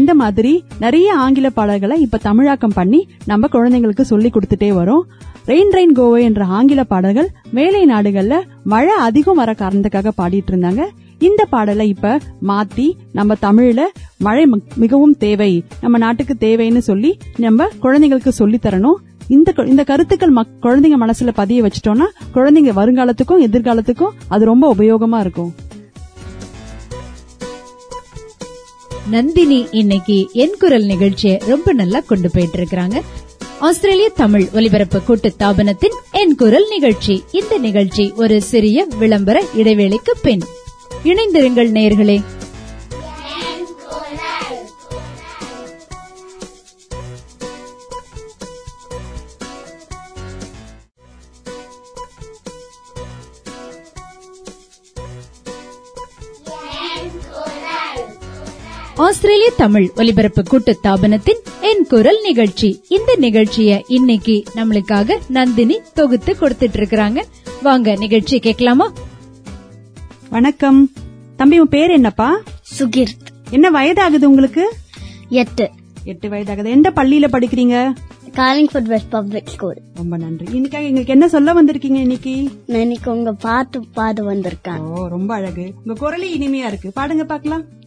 இந்த 0.00 0.12
மாதிரி 0.20 0.52
நிறைய 0.82 1.08
ஆங்கில 1.24 1.50
பாடல்களை 1.58 1.96
இப்ப 2.06 2.20
தமிழாக்கம் 2.28 2.76
பண்ணி 2.78 3.00
நம்ம 3.30 3.48
குழந்தைங்களுக்கு 3.52 4.04
சொல்லி 4.10 4.30
கொடுத்துட்டே 4.30 4.70
வரோம். 4.78 5.06
ரெயின் 5.46 5.72
ரெயின் 5.76 5.94
கோவை 5.98 6.20
என்ற 6.28 6.42
ஆங்கில 6.58 6.80
பாடல்கள் 6.92 7.30
மேலை 7.56 7.80
நாடுகள்ல 7.86 8.34
மழை 8.72 8.94
அதிகம் 9.08 9.40
வர 9.42 9.50
காரணத்துக்காக 9.52 10.12
பாடிட்டு 10.20 10.52
இருந்தாங்க. 10.52 10.82
இந்த 11.28 11.42
பாடலை 11.54 11.86
இப்ப 11.94 12.12
மாத்தி 12.50 12.86
நம்ம 13.12 13.34
தமிழ்ல 13.42 13.82
மழை 14.26 14.44
மிகவும் 14.76 15.16
தேவை 15.24 15.52
நம்ம 15.80 15.98
நாட்டுக்கு 16.04 16.34
தேவைன்னு 16.40 16.82
சொல்லி 16.90 17.10
நம்ம 17.36 17.68
குழந்தைங்களுக்கு 17.82 18.32
சொல்லி 18.40 18.58
தரணும். 18.62 18.98
இந்த 19.36 19.52
இந்த 19.72 19.82
கருத்துக்கள் 19.90 20.34
குழந்தைங்க 20.64 20.98
மனசுல 21.02 21.30
பதிய 21.34 21.58
வச்சிட்டோம்னா 21.66 22.08
குழந்தைங்க 22.34 22.72
வருங்காலத்துக்கும் 22.80 23.44
எதிர்காலத்துக்கும் 23.46 24.16
அது 24.28 24.44
ரொம்ப 24.44 24.74
உபயோகமா 24.74 25.20
இருக்கும். 25.26 25.52
நந்தினி 29.10 29.66
இன்னைக்கு 29.70 30.28
என் 30.32 30.54
குரல் 30.58 30.84
நிகழ்ச்சியை 30.84 31.36
ரொம்ப 31.36 31.72
நல்லா 31.72 32.00
கொண்டு 32.00 32.30
போயிட்டு 32.30 32.58
இருக்கிறாங்க 32.58 33.02
ஆஸ்திரேலிய 33.58 34.08
தமிழ் 34.08 34.48
ஒலிபரப்பு 34.54 35.02
கூட்டு 35.02 35.32
தாபனத்தின் 35.38 35.96
என் 36.12 36.34
குரல் 36.34 36.66
நிகழ்ச்சி. 36.68 37.24
இந்த 37.32 37.58
நிகழ்ச்சி 37.58 38.12
ஒரு 38.16 38.42
சிறிய 38.42 38.86
விளம்பர 38.98 39.44
இடைவேளைக்கு 39.56 40.12
பின். 40.22 40.40
இணைந்திருங்கள் 41.04 41.70
நேயர்களே 41.70 42.22
ஆஸ்திரேலிய 59.04 59.52
தமிழ் 59.56 59.90
ஒலிபரப்பு 59.96 60.42
கூட்டு 60.42 60.78
தாபனத்தின் 60.82 61.40
என் 61.60 61.86
குரல் 61.88 62.20
நிகழ்ச்சி. 62.22 62.84
இந்த 62.88 63.16
நிகழ்ச்சிய 63.20 63.82
இன்னைக்கு 63.88 64.42
நம்மளுக்காக 64.54 65.18
நந்தினி 65.28 65.80
தொகுத்து 65.94 66.32
கொடுத்துட்டு 66.32 66.76
இருக்காங்க 66.76 67.24
வாங்க 67.62 67.94
நிகழ்ச்சி 67.94 68.38
கேட்கலாமா? 68.38 68.92
வணக்கம். 70.30 70.92
தம்பி 71.36 71.58
உன் 71.58 71.68
பேர் 71.68 71.90
என்னப்பா? 71.90 72.40
சுகிர்த். 72.78 73.26
என்ன 73.50 73.70
வயதாகுது 73.70 74.24
உங்களுக்கு? 74.24 74.72
எட்டு. 75.28 75.70
எட்டு 76.04 76.28
வயதாகுது. 76.28 76.66
எந்த 76.66 76.90
பள்ளியில 76.90 77.28
படிக்கிறீங்க? 77.32 77.92
காலிங்ஃபுட் 78.32 78.82
வெஸ்ட் 78.82 79.08
பப்ளிக் 79.08 79.46
ஸ்கூல் 79.46 79.80
ரொம்ப 79.94 80.16
நன்றி. 80.16 80.60
இன்னைக்காக 80.60 80.82
எங்களுக்கு 80.82 81.12
என்ன 81.12 81.28
சொல்ல 81.28 81.62
வந்திருக்கீங்க 81.62 82.00
இன்னைக்கு? 82.00 82.48
நான் 82.66 82.80
இன்னைக்கு 82.80 83.12
உங்க 83.12 83.32
பாட்டு 83.32 83.84
பாடு 83.94 84.34
வந்திருக்கேன் 84.34 84.78
ஓ 84.78 85.06
ரொம்ப 85.06 85.34
அழகு. 85.34 85.72
உங்க 85.84 85.98
குரலே 85.98 86.38
இனிமையா 86.38 86.66
இருக்கு. 86.66 86.92
பாடுங்க 86.96 87.24
பாக்கலாம் 87.24 87.82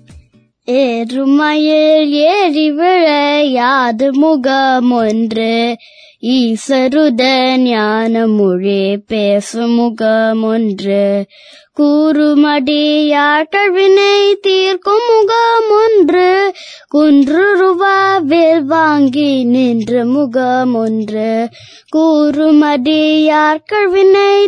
ஏறுமயில் 0.68 2.14
ஏறி 2.30 2.68
விழையாது 2.72 4.08
முகம் 4.14 4.92
ஒன்று 4.92 5.54
ஈசருத 6.22 7.58
ஞான 7.58 8.28
மொழி 8.28 8.98
பேசும் 8.98 9.72
முகம் 9.72 10.44
ஒன்று 10.44 11.26
தீர்க்கும் 14.42 15.06
முகமொன்று. 15.10 16.54
குன்று 16.88 17.44
ரூபாவில் 17.58 18.62
வாங்கி 18.62 19.44
நின்ற 19.44 20.06
முகமொன்று. 20.06 21.48
ஒன்று 21.90 22.54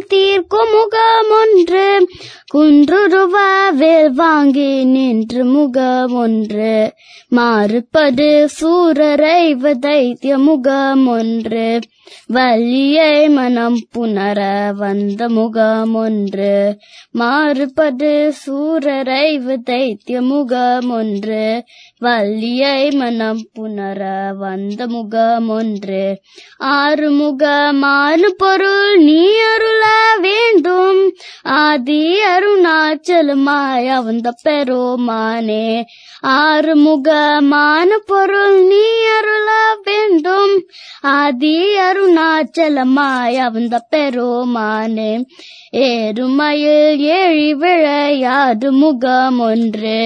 தீர்க்கும் 0.08 0.74
முகமொன்று. 0.74 2.08
குன்று 2.48 3.08
ரூபாவில் 3.08 4.10
வாங்கி 4.10 4.84
நின்று 4.84 5.46
முகம் 5.46 6.14
ஒன்று 6.14 6.94
மாறுபது 7.28 8.50
சூரரைவ 8.62 9.74
தைத்திய 9.74 10.38
முகம் 10.38 11.08
ஒன்று 11.08 11.59
positive 11.60 11.99
வலியை 12.28 13.30
மனம் 13.30 13.80
புணர 13.94 14.40
வந்த 14.76 15.30
முகம் 15.30 15.94
ஒன்று 15.94 16.78
மாறுபது 17.12 18.34
சூரரை 18.46 19.28
தைத்திய 19.70 20.22
முகம் 20.22 20.90
ஒன்று 20.90 21.64
வல்லியை 22.00 22.92
மனம் 22.92 23.42
புணர 23.56 24.02
வந்த 24.38 24.88
முகம் 24.88 25.50
ஒன்று 25.50 26.04
ஆறு 26.58 27.12
முகமான 27.12 28.30
பொருள் 28.38 28.98
நீ 28.98 29.22
அருள 29.54 29.84
வேண்டும் 30.22 31.02
ஆதி 31.44 32.02
அருணாச்சலமாய் 32.24 33.88
அவந்த 33.90 34.34
பெருமானே. 34.44 35.84
ஆறு 36.22 36.76
முகமான 36.76 37.98
பொருள் 38.06 38.64
நீ 38.64 38.86
அருள 39.18 39.50
வேண்டும் 39.84 40.54
ஆதி 41.02 41.76
அரு 41.78 41.99
அருணாச்சலமாய் 42.00 43.38
வந்த 43.52 43.76
பெருமானே 43.92 45.12
ஏறுமயில் 45.80 47.00
ஏழி 47.16 47.50
விழையாது 47.56 48.70
முகம் 48.72 49.40
ஒன்று 49.40 49.98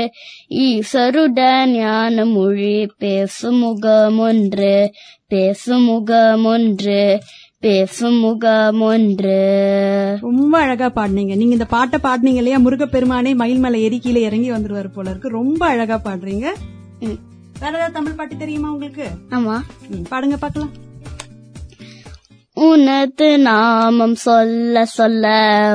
ஈசருடன் 0.63 1.71
ஞான 1.75 2.25
மொழி 2.25 2.73
பேசும் 2.97 3.57
முகம் 3.57 4.17
ஒன்று 4.19 4.73
பேசும் 5.27 5.83
முகம் 5.83 6.45
ஒன்று 6.45 6.99
பேசும் 7.59 8.19
முகம் 8.19 8.81
ஒன்று 8.81 9.39
ரொம்ப 10.21 10.53
அழகா 10.59 10.89
பாடுனீங்க. 10.95 11.35
நீங்க 11.35 11.57
இந்த 11.57 11.65
பாட்டை 11.65 11.99
பாடுனீங்க 12.03 12.41
இல்லையா? 12.41 12.59
முருகப்பெருமானே 12.59 13.33
மயில்மலை 13.33 13.79
ஏறி 13.79 13.99
கீழே 13.99 14.21
இறங்கி 14.21 14.51
வந்துருவாரு 14.51 14.91
போல 14.95 15.09
இருக்கு. 15.09 15.29
ரொம்ப 15.29 15.65
அழகா 15.65 16.01
பாடுறீங்க. 16.05 16.47
வேற 17.59 17.71
ஏதாவது 17.71 17.91
தமிழ் 17.91 18.15
பாட்டு 18.15 18.37
தெரியுமா 18.37 18.71
உங்களுக்கு? 18.71 19.05
ஆமா. 19.29 19.55
பாடுங்க 20.09 20.37
பாக்கலாம் 20.37 20.73
உனது 22.55 23.39
நாமம் 23.39 24.15
சொல்ல 24.15 24.85
சொல்ல 24.85 25.27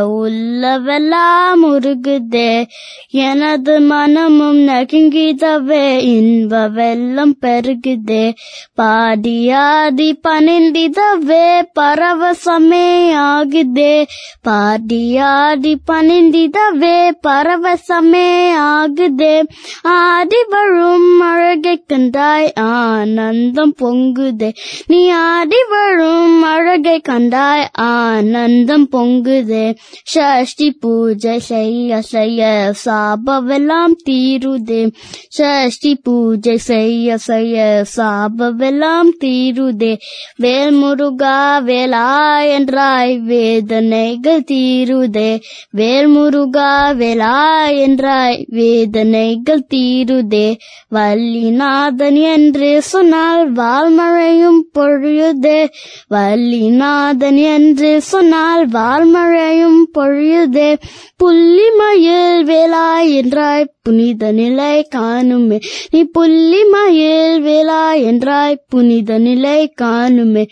உள்ளவெல்லாம் 0.09 1.55
உருகுதே. 1.65 2.67
எனது 3.11 3.81
மனமும் 3.81 4.69
நகுங்கிதவே 4.69 5.99
இன்ப 6.01 6.69
வெள்ளம் 6.69 7.37
பெருகுதே. 7.41 8.35
பாடியாதி 8.83 10.13
பணிந்திதவே. 10.29 11.63
பரவசமே 11.81 13.15
ஆகுதே. 13.15 14.07
பாடியாடி 14.49 15.75
பணிந்திதவே. 15.93 17.11
பரவசமே 17.29 18.53
ஆகுதே. 18.55 19.47
ஆடி 19.83 20.37
வரும் 20.49 21.21
அழகை 21.21 21.85
கண்டாய். 21.93 22.55
ஆனந்தம் 22.55 23.75
பொங்குதே. 23.83 24.53
நீ 24.87 25.09
ஆடி 25.09 25.57
வரும் 25.71 26.67
அழகை 26.69 27.01
கண்டாய் 27.09 27.69
ஆனந்தம் 27.73 28.89
பொங்குதே. 28.93 29.77
ஷஷ்டி 30.15 30.71
பூஜை 30.81 31.39
செய்ய 31.39 32.01
செய்ய 32.01 32.73
சாபவெல்லாம் 32.85 33.93
தீருதே. 34.11 34.93
ஷஷ்டி 35.39 35.95
பூஜை 36.03 36.57
செய்ய 36.57 37.17
செய்ய 37.17 37.85
சாபவெல்லாம் 37.97 39.09
தீருதே. 39.25 39.99
வேல் 40.37 40.71
முருகா 40.71 41.63
வேலா 41.67 42.39
என்றாய் 42.59 43.19
வேதனைகள் 43.19 44.45
தீருதே. 44.51 45.41
வேல் 45.71 46.09
முருகா 46.09 46.93
வேலா 46.93 47.43
என்றாய் 47.71 48.45
வேதனைகள் 48.49 49.67
தீருதே. 49.75 50.57
வள்ளிநாதன் 50.95 52.21
என்று 52.21 52.83
சொன்னால் 52.83 53.53
வால்மழையும் 53.53 54.61
பொழியுதே. 54.79 55.69
வள்ளி 56.09 56.57
வள்ளிநாதன் 56.59 57.37
என்று 57.37 58.01
சொன்னால் 58.01 58.69
வால்மழையும் 58.69 59.83
பொழியுதே. 59.99 60.77
புள்ளிமயில் 61.25 62.45
வேளாய் 62.45 63.23
என்றாய் 63.23 63.65
புனித 63.83 64.33
நிலை 64.33 64.89
காணுமே. 64.95 65.61
நீ 65.91 66.05
புள்ளிமயில் 66.19 67.41
வேளாய் 67.41 68.05
என்றாய் 68.05 68.57
புனித 68.69 69.19
நிலை 69.19 69.75
காணுமே. 69.81 70.49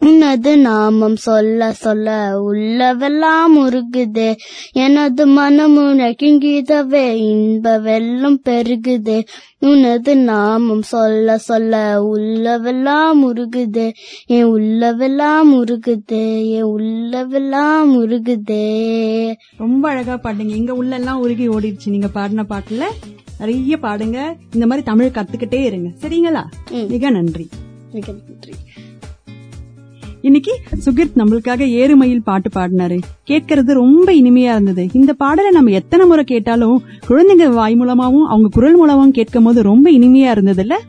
உனது 0.00 0.58
நாமம் 0.58 1.16
சொல்ல 1.16 1.72
சொல்ல 1.72 2.40
உள்ளவெல்லாம் 2.52 3.44
உருகுதே. 3.56 4.36
எனது 4.72 5.26
மனம் 5.26 5.78
உனக்கிங்கிதவே 5.78 7.12
இன்ப 7.12 7.78
வெள்ளம் 7.78 8.40
பெருகுதே. 8.48 9.24
உனது 9.58 10.16
நாமம் 10.16 10.82
சொல்ல 10.82 11.38
சொல்ல 11.38 12.00
உள்ளவெல்லாம் 12.14 13.12
உருகுதே. 13.22 13.92
என் 14.26 14.46
உள்ளவெல்லாம் 14.46 15.52
உருகுதே 15.52 16.50
என் 16.50 16.64
உள்ளவெல்லாம் 16.64 17.94
உருகுதே. 17.94 19.34
ரொம்ப 19.56 19.88
அழகா 19.88 20.14
பாடுங்க 20.14 20.48
எங்க 20.48 20.74
உள்ள 20.74 20.96
எல்லாம் 20.96 21.20
உருகி 21.20 21.48
ஓடிடுச்சு. 21.48 21.88
நீங்க 21.88 22.08
பாடின 22.08 22.44
பாட்டுல 22.48 22.82
நிறைய 23.38 23.76
பாடுங்க. 23.76 24.34
இந்த 24.52 24.66
மாதிரி 24.66 24.82
தமிழ் 24.82 25.06
கத்துக்கிட்டே 25.06 25.64
இருங்க. 25.64 25.88
சரிங்களா. 26.00 26.44
மிக 26.88 27.10
நன்றி. 27.10 27.48
மிக 27.92 28.12
நன்றி. 28.12 28.52
இன்னைக்கு 30.22 30.60
சுகிர்த் 30.84 31.16
நம்மளுக்காக 31.16 31.68
ஏறுமயில் 31.68 32.22
பாட்டு 32.22 32.48
பாடினாரு. 32.48 33.00
கேட்கறது 33.26 33.72
ரொம்ப 33.72 34.12
இனிமையா 34.12 34.50
இருந்தது. 34.52 34.88
இந்த 34.92 35.12
பாடலை 35.12 35.50
நம்ம 35.50 35.70
எத்தனை 35.70 36.06
முறை 36.06 36.24
கேட்டாலும் 36.24 36.82
குழந்தைங்க 37.08 37.52
வாய் 37.52 37.74
மூலமாவும் 37.74 38.26
அவங்க 38.26 38.48
குரல் 38.50 38.78
மூலமாவும் 38.80 39.10
கேட்கும் 39.10 39.44
போது 39.44 39.62
ரொம்ப 39.62 39.90
இனிமையா 39.90 40.30
இருந்தது 40.30 40.60
இல்ல 40.60 40.80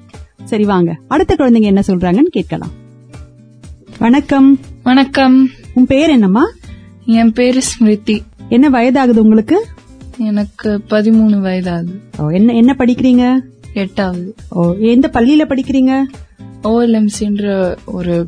சரி 0.43 0.65
வாங்க. 0.65 0.97
அடுத்த 1.07 1.35
குழந்தைங்க 1.37 1.61
என்ன 1.61 1.81
சொல்றாங்கன்னு 1.87 2.21
கேட்கலாம். 2.21 2.69
வணக்கம். 3.99 4.59
வணக்கம். 4.83 5.49
உன் 5.73 5.85
பேர் 5.85 6.09
என்னம்மா? 6.09 6.43
என் 7.05 7.31
பேரு 7.31 7.61
ஸ்மிருதி. 7.61 8.21
என்ன 8.49 8.69
வயதாகுது 8.69 9.17
உங்களுக்கு? 9.17 9.65
எனக்கு 10.17 10.81
பதிமூணு 10.89 11.37
வயதாகுது. 11.39 12.33
என்ன 12.33 12.53
என்ன 12.53 12.75
படிக்கிறீங்க? 12.77 13.39
எட்டாவது. 13.73 14.35
ஓ 14.49 14.73
எந்த 14.79 15.09
பள்ளியில 15.13 15.41
படிக்கிறீங்க? 15.47 16.01
ஓஎல்எம்சின்ற 16.63 17.75
ஒரு 17.85 18.27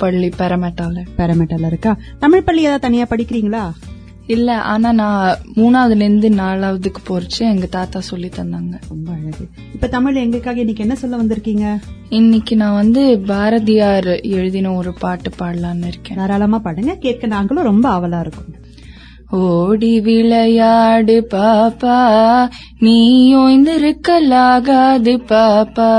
பள்ளி 0.00 0.28
பெரமேட்டால. 0.28 1.06
பேரமெட்டல்ல 1.16 1.66
இருக்கா? 1.66 1.92
தமிழ் 2.18 2.42
பள்ளி 2.42 2.60
ஏதாவது 2.60 2.80
தனியா 2.80 3.06
படிக்கிறீங்களா? 3.10 3.70
இல்ல 4.26 4.60
ஆனா 4.60 4.92
நான் 4.92 5.38
மூணாவதுல 5.56 6.00
இருந்து 6.00 6.28
நாலாவதுக்கு 6.28 7.00
போறச்சு 7.08 7.38
எங்க 7.38 7.66
தாத்தா 7.66 8.00
சொல்லி 8.00 8.28
தந்தாங்க. 8.28 8.74
ரொம்ப 8.88 9.12
அழகு. 9.12 9.48
இப்ப 9.74 9.86
தமிழ் 9.86 10.14
எங்களுக்காக 10.14 10.58
இன்னைக்கு 10.58 10.82
என்ன 10.82 10.94
சொல்ல 10.94 11.16
வந்திருக்கீங்க? 11.16 11.80
இன்னைக்கு 12.08 12.56
நான் 12.56 12.74
வந்து 12.74 13.18
பாரதியார் 13.18 14.20
எழுதின 14.20 14.72
ஒரு 14.72 14.94
பாட்டு 14.94 15.30
பாடலான்னு 15.38 15.86
இருக்கேன். 15.86 16.16
தாராளமா 16.16 16.60
பாடுங்க. 16.64 16.98
கேட்க 16.98 17.26
நாங்களும் 17.26 17.62
ரொம்ப 17.62 17.86
ஆவலா 17.88 18.20
இருக்கும். 18.20 18.58
ஓடி 19.30 20.00
விளையாடு 20.00 21.26
பாப்பா 21.30 21.98
நீ 22.78 22.98
ஓய்ந்திருக்கலாகாது 23.36 25.12
பாப்பா. 25.28 25.90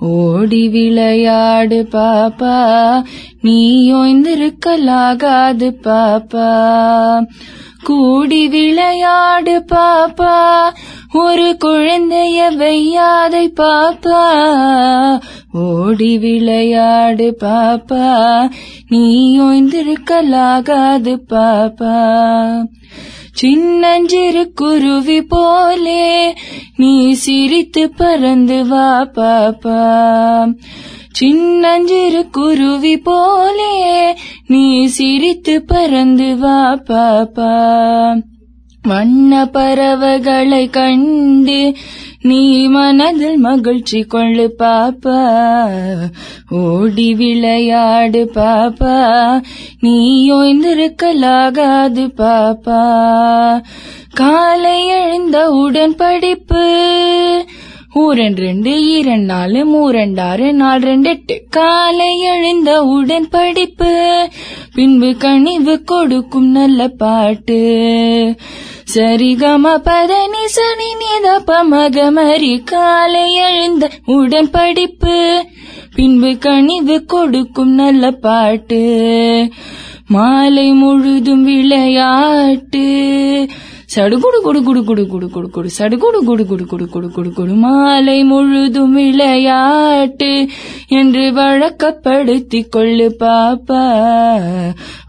ஓடி 0.00 0.68
விளையாடு 0.68 1.88
பாப்பா. 1.92 3.02
நீ 3.40 3.92
ஓய்ந்திருக்கலாகாது 3.94 5.74
பாப்பா. 5.82 7.26
கூடி 7.82 8.48
விளையாடு 8.48 9.64
பாப்பா. 9.72 10.68
ஒரு 11.12 11.56
குழந்தைய 11.64 12.56
வையாதை 12.56 13.52
பாப்பா. 13.60 14.42
ஓடி 15.52 16.18
விளையாடு 16.18 17.36
பாப்பா. 17.40 18.48
நீ 18.88 19.40
ஓய்ந்திருக்கலாகாது 19.40 21.20
பாப்பா. 21.30 22.18
சின்னஞ்சிறு 23.32 24.52
குருவி 24.52 25.20
போலே 25.20 26.34
நீ 26.76 27.12
சிரித்து 27.12 27.90
பறந்து 27.90 28.66
வா 28.66 29.10
பாப்பா. 29.14 29.80
சின்னஞ்சிறு 31.12 32.30
குருவி 32.30 32.96
போலே 32.96 34.14
நீ 34.46 34.86
சிரித்து 34.86 35.62
பறந்து 35.62 36.38
வா 36.38 36.74
பாப்பா. 36.74 38.22
வண்ண 38.88 39.44
பறவைகளை 39.44 40.68
கண்டு 40.68 41.74
நீ 42.22 42.68
மனதில் 42.68 43.36
மகிழ்ச்சி 43.36 44.00
கொள்ளு 44.00 44.52
பாப்பா. 44.58 45.38
ஓடி 46.50 47.14
விளையாடு 47.14 48.30
பாப்பா. 48.34 49.42
நீ 49.80 50.30
ஓய்ந்திருக்கலாகாது 50.32 52.12
பாப்பா. 52.16 53.62
காலை 54.14 54.86
எழுந்தவுடன் 54.86 55.96
படிப்பு. 55.96 56.68
ஊரண்டு 57.94 58.36
ரெண்டு 58.36 58.72
ஈரண்டு 58.86 59.24
நாலு 59.24 59.60
மூரண்டு 59.66 60.20
ஆறு 60.22 60.52
நாலு 60.54 60.84
ரெண்டு 60.86 61.08
எட்டு. 61.08 61.42
காலை 61.50 62.20
எழுந்த 62.20 62.82
உடன் 62.82 63.28
படிப்பு 63.28 63.90
பின்பு 64.74 65.16
கனிவு 65.16 65.82
கொடுக்கும் 65.84 66.50
நல்ல 66.50 66.88
பாட்டு. 66.88 67.58
சரிகம 68.94 69.72
பதனி 69.88 70.44
சனி 70.56 70.90
நித 71.00 71.34
பமகமரி 71.46 72.64
காலை 72.64 73.34
எழுந்த 73.34 73.90
உடன் 74.04 74.50
படிப்பு 74.50 75.44
பின்பு 75.94 76.38
கனிவு 76.38 77.04
கொடுக்கும் 77.04 77.74
நல்ல 77.74 78.10
பாட்டு. 78.10 78.82
மாலை 80.06 80.68
முழுதும் 80.72 81.44
விளையாட்டு 81.44 82.86
சடுகுடு 83.96 84.40
குடு 84.42 84.62
குடு 84.62 84.84
குடு 84.84 85.06
குடு 85.06 85.28
குடு 85.28 85.50
குடு 85.50 85.68
சடுகுடு 85.78 86.24
குடு 86.24 86.46
குடு 86.46 86.66
குடு 86.66 86.88
குடு 86.88 87.10
குடு 87.10 87.32
குடு 87.32 87.54
மாலை 87.54 88.24
முழுதும் 88.24 88.92
விளையாட்டு 88.92 90.48
என்று 90.88 91.32
வழக்கப்படுத்திக் 91.32 92.72
கொள்ளு 92.72 93.16
பாப்பா. 93.18 94.04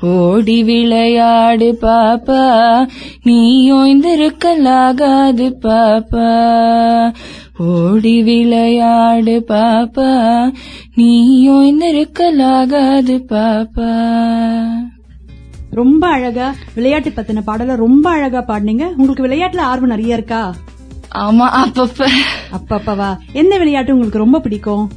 ஓடி 0.02 0.63
விளையாடு 0.63 1.78
பாப்பா. 1.82 2.86
நீ 3.24 3.72
ஓய்ந்திருக்கலாகாது 3.72 5.54
பாப்பா. 5.62 7.13
ஓடி 7.58 8.24
விளையாடு 8.24 9.46
பாப்பா. 9.48 10.52
நீ 10.96 11.50
ஓய்ந்திருக்கலாகாது 11.50 13.24
பாப்பா. 13.30 14.00
ரொம்ப 15.71 16.07
அழகா 16.07 16.55
விளையாட்டு 16.75 17.10
பத்தின 17.10 17.41
பாடல 17.47 17.75
ரொம்ப 17.75 18.10
அழகா 18.10 18.43
பாடுனீங்க. 18.47 18.93
உங்களுக்கு 18.95 19.27
விளையாட்டுல 19.27 19.57
ஆர்வம் 19.57 19.89
நிறைய 19.89 20.13
இருக்கா? 20.13 20.55
ஆமா 21.15 21.49
அப்பப்ப. 21.63 22.07
அப்பப்பவா? 22.51 23.17
எந்த 23.34 23.57
விளையாட்டு 23.57 23.91
உங்களுக்கு 23.91 24.17
ரொம்ப 24.17 24.39
பிடிக்கும்? 24.39 24.91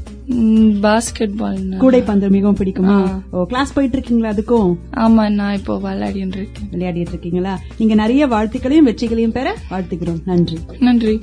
பாஸ்கெட் 0.83 1.37
பால் 1.37 1.57
கூடைப்பந்து 1.57 2.31
மிகவும் 2.31 2.57
பிடிக்குமா? 2.57 3.21
ஓ 3.31 3.45
கிளாஸ் 3.45 3.73
போயிட்டு 3.73 3.97
இருக்கீங்களா 3.97 4.35
அதுக்கும்? 4.35 4.77
ஆமா 4.95 5.31
நான் 5.31 5.55
இப்போ 5.55 5.77
விளையாடிட்டு 5.77 6.37
இருக்கேன். 6.37 6.69
விளையாடிட்டு 6.73 7.09
இருக்கீங்களா 7.09 7.59
நீங்க 7.79 7.95
நிறைய 7.95 8.27
வாழ்த்துக்களையும் 8.27 8.89
வெற்றிகளையும் 8.89 9.33
பெற 9.33 9.57
வாழ்த்துக்கிறோம். 9.71 10.21
நன்றி. 10.25 10.59
நன்றி. 10.79 11.21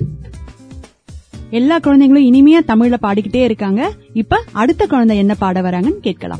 எல்லா 1.50 1.80
குழந்தைங்களும் 1.80 2.28
இனிமையா 2.30 2.60
தமிழ்ல 2.68 2.98
பாடிக்கிட்டே 3.02 3.44
இருக்காங்க. 3.44 3.92
இப்ப 4.14 4.44
அடுத்த 4.52 4.88
குழந்தை 4.88 5.18
என்ன 5.18 5.36
பாட 5.36 5.62
வராங்கன்னு 5.62 6.00
கேட்கலாம். 6.02 6.40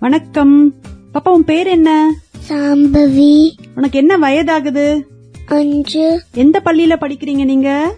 வணக்கம். 0.00 0.74
பாப்பா 1.14 1.28
உன் 1.28 1.44
பேர் 1.44 1.66
என்ன? 1.66 2.14
சாம்பவி. 2.48 3.50
உனக்கு 3.74 3.98
என்ன 3.98 4.18
வயதாகுது? 4.18 5.00
அஞ்சு. 5.46 6.22
எந்த 6.34 6.60
பள்ளியில 6.64 6.96
படிக்கிறீங்க 7.00 7.44
நீங்க? 7.44 7.96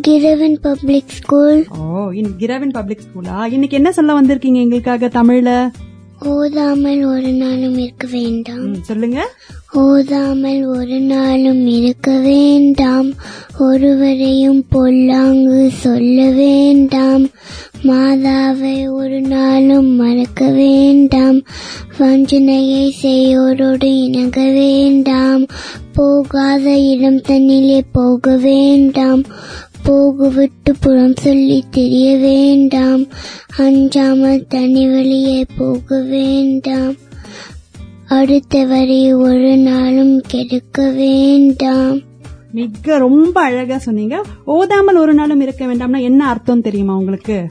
கிரவன் 0.00 0.58
பப்ளிக் 0.60 1.08
ஸ்கூல். 1.08 1.66
ஓ 1.78 2.10
இன் 2.10 2.36
கிரவன் 2.36 2.70
பப்ளிக் 2.70 2.98
ஸ்கூலா? 2.98 3.52
இன்னைக்கு 3.52 3.76
என்ன 3.76 3.92
சொல்ல 3.92 4.20
வந்திருக்கீங்க 4.20 4.54
எங்களுக்காக 4.54 5.06
தமிழ்ல? 5.06 5.70
ஓதாமல் 6.24 7.04
ஒரு 7.04 7.32
நாளும் 7.32 7.78
இருக்க 7.78 8.08
வேண்டாம். 8.12 8.82
சொல்லுங்க. 8.82 9.28
ஓதாமல் 9.72 10.66
ஒரு 10.66 11.00
நாளும் 11.00 11.66
இருக்க 11.66 12.18
வேண்டாம். 12.18 13.12
ஒருவரையும் 13.58 14.64
பொல்லாங்கு 14.68 15.70
சொல்ல 15.72 16.30
வேண்டாம். 16.30 17.28
மாதாவை 17.82 18.90
ஒரு 18.90 19.20
நாளும் 19.20 19.86
மறக்க 19.86 20.50
வேண்டாம். 20.50 21.42
வஞ்சனையை 21.98 22.94
செய்யோரோடு 23.02 23.84
இணங்க 23.84 24.50
வேண்டாம். 24.50 25.46
போகாத 25.92 26.78
இடம் 26.78 27.20
தன்னிலே 27.20 27.80
போக 27.92 28.36
வேண்டாம். 28.36 29.22
போகுவிட்டு 29.84 30.72
புறம் 30.80 31.16
சொல்லி 31.16 31.64
தெரிய 31.70 32.16
வேண்டாம். 32.16 33.04
அஞ்சாமல் 33.56 34.46
தனி 34.46 34.88
வழியே 34.88 35.46
போக 35.56 36.00
வேண்டாம். 36.00 36.94
அடுத்தவரை 38.08 39.16
ஒரு 39.16 39.56
நாளும் 39.56 40.20
கெடுக்க 40.20 40.90
வேண்டாம். 40.90 41.98
மிக 42.52 42.98
ரொம்ப 42.98 43.40
அழகா 43.40 43.78
சொன்னீங்க. 43.78 44.22
ஓதாமல் 44.44 44.96
ஒரு 44.96 45.14
நாளும் 45.14 45.40
இருக்க 45.40 45.66
வேண்டாம்னா 45.66 46.00
என்ன 46.00 46.28
அர்த்தம் 46.28 46.60
தெரியுமா 46.60 46.96
உங்களுக்கு? 46.96 47.46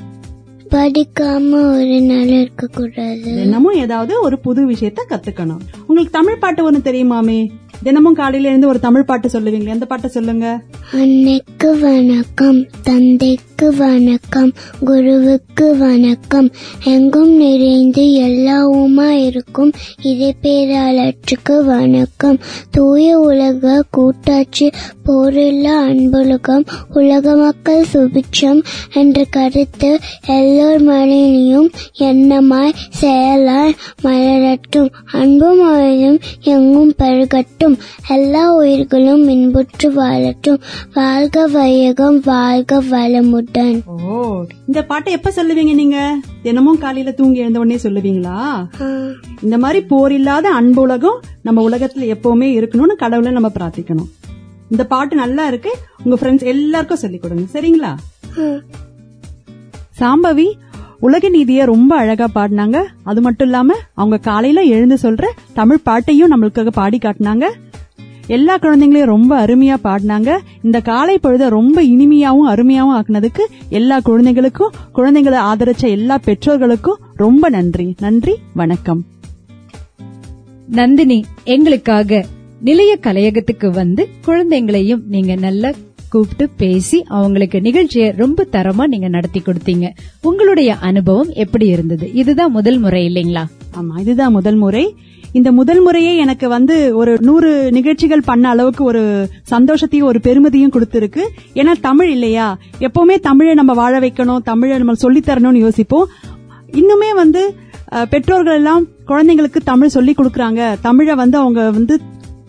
படிக்காம 0.69 1.51
ஒரு 1.51 2.01
நாள் 2.01 2.27
இருக்க 2.27 2.67
கூடாது 2.67 3.23
தினமும் 3.23 3.75
ஏதாவது 3.75 4.21
ஒரு 4.21 4.39
புது 4.39 4.69
விஷயத்த 4.69 5.01
கத்துக்கணும். 5.09 5.63
உங்களுக்கு 5.87 6.19
தமிழ் 6.19 6.37
பாட்டு 6.37 6.71
ஒண்ணு 6.71 6.81
தெரியுமாமே? 6.81 7.51
தினமும் 7.83 8.13
காலையில 8.13 8.47
இருந்து 8.47 8.67
ஒரு 8.67 8.79
தமிழ் 8.79 9.03
பாட்டு 9.03 9.27
சொல்லுவீங்களே 9.27 9.67
எந்த 9.67 9.85
பாட்டை 9.85 10.09
சொல்லுங்க? 10.09 10.61
அன்னைக்கு 10.91 11.79
வணக்கம் 11.79 12.65
தந்தைக்கு 12.83 13.75
வணக்கம் 13.77 14.51
குருவுக்கு 14.79 15.77
வணக்கம். 15.77 16.51
எங்கும் 16.83 17.35
நிறைந்து 17.35 18.03
எல்லாவுமா 18.03 19.09
இருக்கும். 19.09 19.71
இதை 20.01 20.35
பேராளற்றுக்கு 20.43 21.63
வணக்கம். 21.65 22.37
தூய 22.71 23.19
உலக 23.19 23.83
கூட்டாட்சி 23.91 24.69
போரில்லா 25.05 25.87
அன்புலகம் 25.87 26.65
உலக 26.93 27.35
மக்கள் 27.35 27.85
சுபிட்சம் 27.93 28.63
என்ற 28.93 29.25
கருத்து 29.29 29.99
எல்லோர் 30.27 30.81
மழையிலும் 30.81 31.71
எண்ணமாய் 31.99 32.73
செயலாய் 32.89 33.75
மலரட்டும். 34.03 34.89
அன்பும் 35.11 35.63
அமைதியும் 35.63 36.19
எங்கும் 36.41 36.93
பெருகட்டும். 36.97 37.70
எல்லா 38.09 38.55
உயிர்களும் 38.55 39.27
இன்புற்று 39.27 39.89
வாழட்டும். 39.91 40.59
வாழ்க 40.93 41.47
வையகம் 41.47 42.19
வாழ்க 42.19 42.81
வளமுடன். 42.83 43.81
ஓ 43.85 44.43
இந்த 44.67 44.83
பாட்டை 44.83 45.13
எப்ப 45.13 45.33
சொல்லுவீங்க 45.35 45.73
நீங்க? 45.73 46.19
தினமும் 46.43 46.77
காலையில 46.77 47.11
தூங்கி 47.11 47.39
எழுந்த 47.39 47.59
உடனே 47.59 47.79
சொல்லுவீங்களா? 47.83 48.67
இந்த 49.41 49.57
மாதிரி 49.57 49.81
போர் 49.85 50.11
இல்லாத 50.11 50.49
அன்பு 50.49 50.81
உலகம் 50.81 51.19
நம்ம 51.41 51.69
உலகத்துல 51.69 52.15
எப்பவுமே 52.15 52.49
இருக்கணும்னு 52.59 52.95
கடவுளை 52.95 53.31
நம்ம 53.31 53.51
பிரார்த்திக்கணும். 53.59 54.09
இந்த 54.69 54.85
பாட்டு 54.85 55.15
நல்லா 55.15 55.47
இருக்கு. 55.47 55.71
உங்க 56.03 56.17
ஃப்ரெண்ட்ஸ் 56.21 56.43
எல்லாருக்கும் 56.43 56.97
சொல்லிக் 56.97 57.21
கொடுங்க. 57.21 57.45
சரிங்களா? 57.53 57.93
சாம்பவி 59.99 60.45
உலக 61.01 61.29
நீதிய 61.29 61.65
ரொம்ப 61.65 61.95
அழகா 61.95 62.27
பாடினாங்க. 62.35 62.83
அது 63.03 63.21
மட்டும் 63.21 63.47
இல்லாம 63.47 63.75
அவங்க 63.93 64.17
காலையில 64.17 64.61
எழுந்து 64.61 64.97
சொல்ற 65.01 65.23
தமிழ் 65.53 65.77
பாட்டையும் 65.77 66.31
நம்மளுக்காக 66.31 66.67
பாடி 66.67 66.97
காட்டினாங்க. 66.97 67.43
எல்லா 68.27 68.57
குழந்தைங்களையும் 68.57 69.11
ரொம்ப 69.15 69.45
அருமையா 69.45 69.75
பாடினாங்க. 69.83 70.37
இந்த 70.63 70.81
காலை 70.81 71.17
பொழுத 71.17 71.49
ரொம்ப 71.49 71.83
இனிமையாவும் 71.83 72.49
அருமையாவும் 72.49 72.95
ஆக்குனதுக்கு 72.99 73.45
எல்லா 73.69 73.99
குழந்தைகளுக்கும் 73.99 74.71
குழந்தைங்களை 74.95 75.39
ஆதரிச்ச 75.51 75.89
எல்லா 75.89 76.17
பெற்றோர்களுக்கும் 76.17 76.99
ரொம்ப 77.15 77.49
நன்றி. 77.49 77.95
நன்றி 77.99 78.35
வணக்கம். 78.53 79.05
நந்தினி 80.69 81.25
எங்களுக்காக 81.43 82.25
நிலைய 82.61 82.97
கலையகத்துக்கு 83.01 83.71
வந்து 83.71 84.09
குழந்தைங்களையும் 84.25 85.01
நீங்க 85.07 85.35
நல்லா 85.35 85.71
கூப்பிட்டு 86.11 86.49
பேசி 86.57 87.03
அவங்களுக்கு 87.07 87.61
நிகழ்ச்சியை 87.61 88.09
ரொம்ப 88.17 88.47
தரமா 88.51 88.83
நீங்க 88.87 89.07
நடத்தி 89.07 89.39
கொடுத்தீங்க. 89.39 89.85
உங்களுடைய 90.21 90.75
அனுபவம் 90.89 91.31
எப்படி 91.43 91.67
இருந்தது? 91.67 92.13
இதுதான் 92.13 92.51
முதல் 92.51 92.79
முறை 92.79 93.01
இல்லைங்களா? 93.07 93.43
ஆமா 93.79 93.99
இதுதான் 93.99 94.31
முதல் 94.31 94.55
முறை. 94.55 94.85
இந்த 95.31 95.51
முதல் 95.51 95.81
முறையே 95.81 96.13
எனக்கு 96.17 96.47
வந்து 96.49 96.95
ஒரு 96.95 97.17
நூறு 97.21 97.51
நிகழ்ச்சிகள் 97.71 98.27
பண்ண 98.29 98.49
அளவுக்கு 98.49 98.83
ஒரு 98.83 99.29
சந்தோஷத்தையும் 99.51 100.09
ஒரு 100.09 100.19
பெருமதியும் 100.23 100.73
கொடுத்திருக்கு. 100.75 101.21
ஏன்னா 101.53 101.71
தமிழ் 101.81 102.11
இல்லையா? 102.11 102.47
எப்பவுமே 102.79 103.15
தமிழை 103.19 103.53
நம்ம 103.53 103.73
வாழ 103.73 103.99
வைக்கணும் 103.99 104.43
தமிழை 104.51 104.77
நம்ம 104.77 104.93
சொல்லித் 104.93 105.27
தரணும்னு 105.29 105.63
யோசிப்போம். 105.65 106.07
இன்னுமே 106.71 107.11
வந்து 107.15 107.55
பெற்றோர்கள் 108.09 108.55
எல்லாம் 108.55 108.85
குழந்தைங்களுக்கு 109.07 109.59
தமிழ் 109.63 109.95
சொல்லி 109.95 110.13
கொடுக்கறாங்க. 110.17 110.75
தமிழை 110.81 111.15
வந்து 111.15 111.37
அவங்க 111.37 111.71
வந்து 111.71 111.95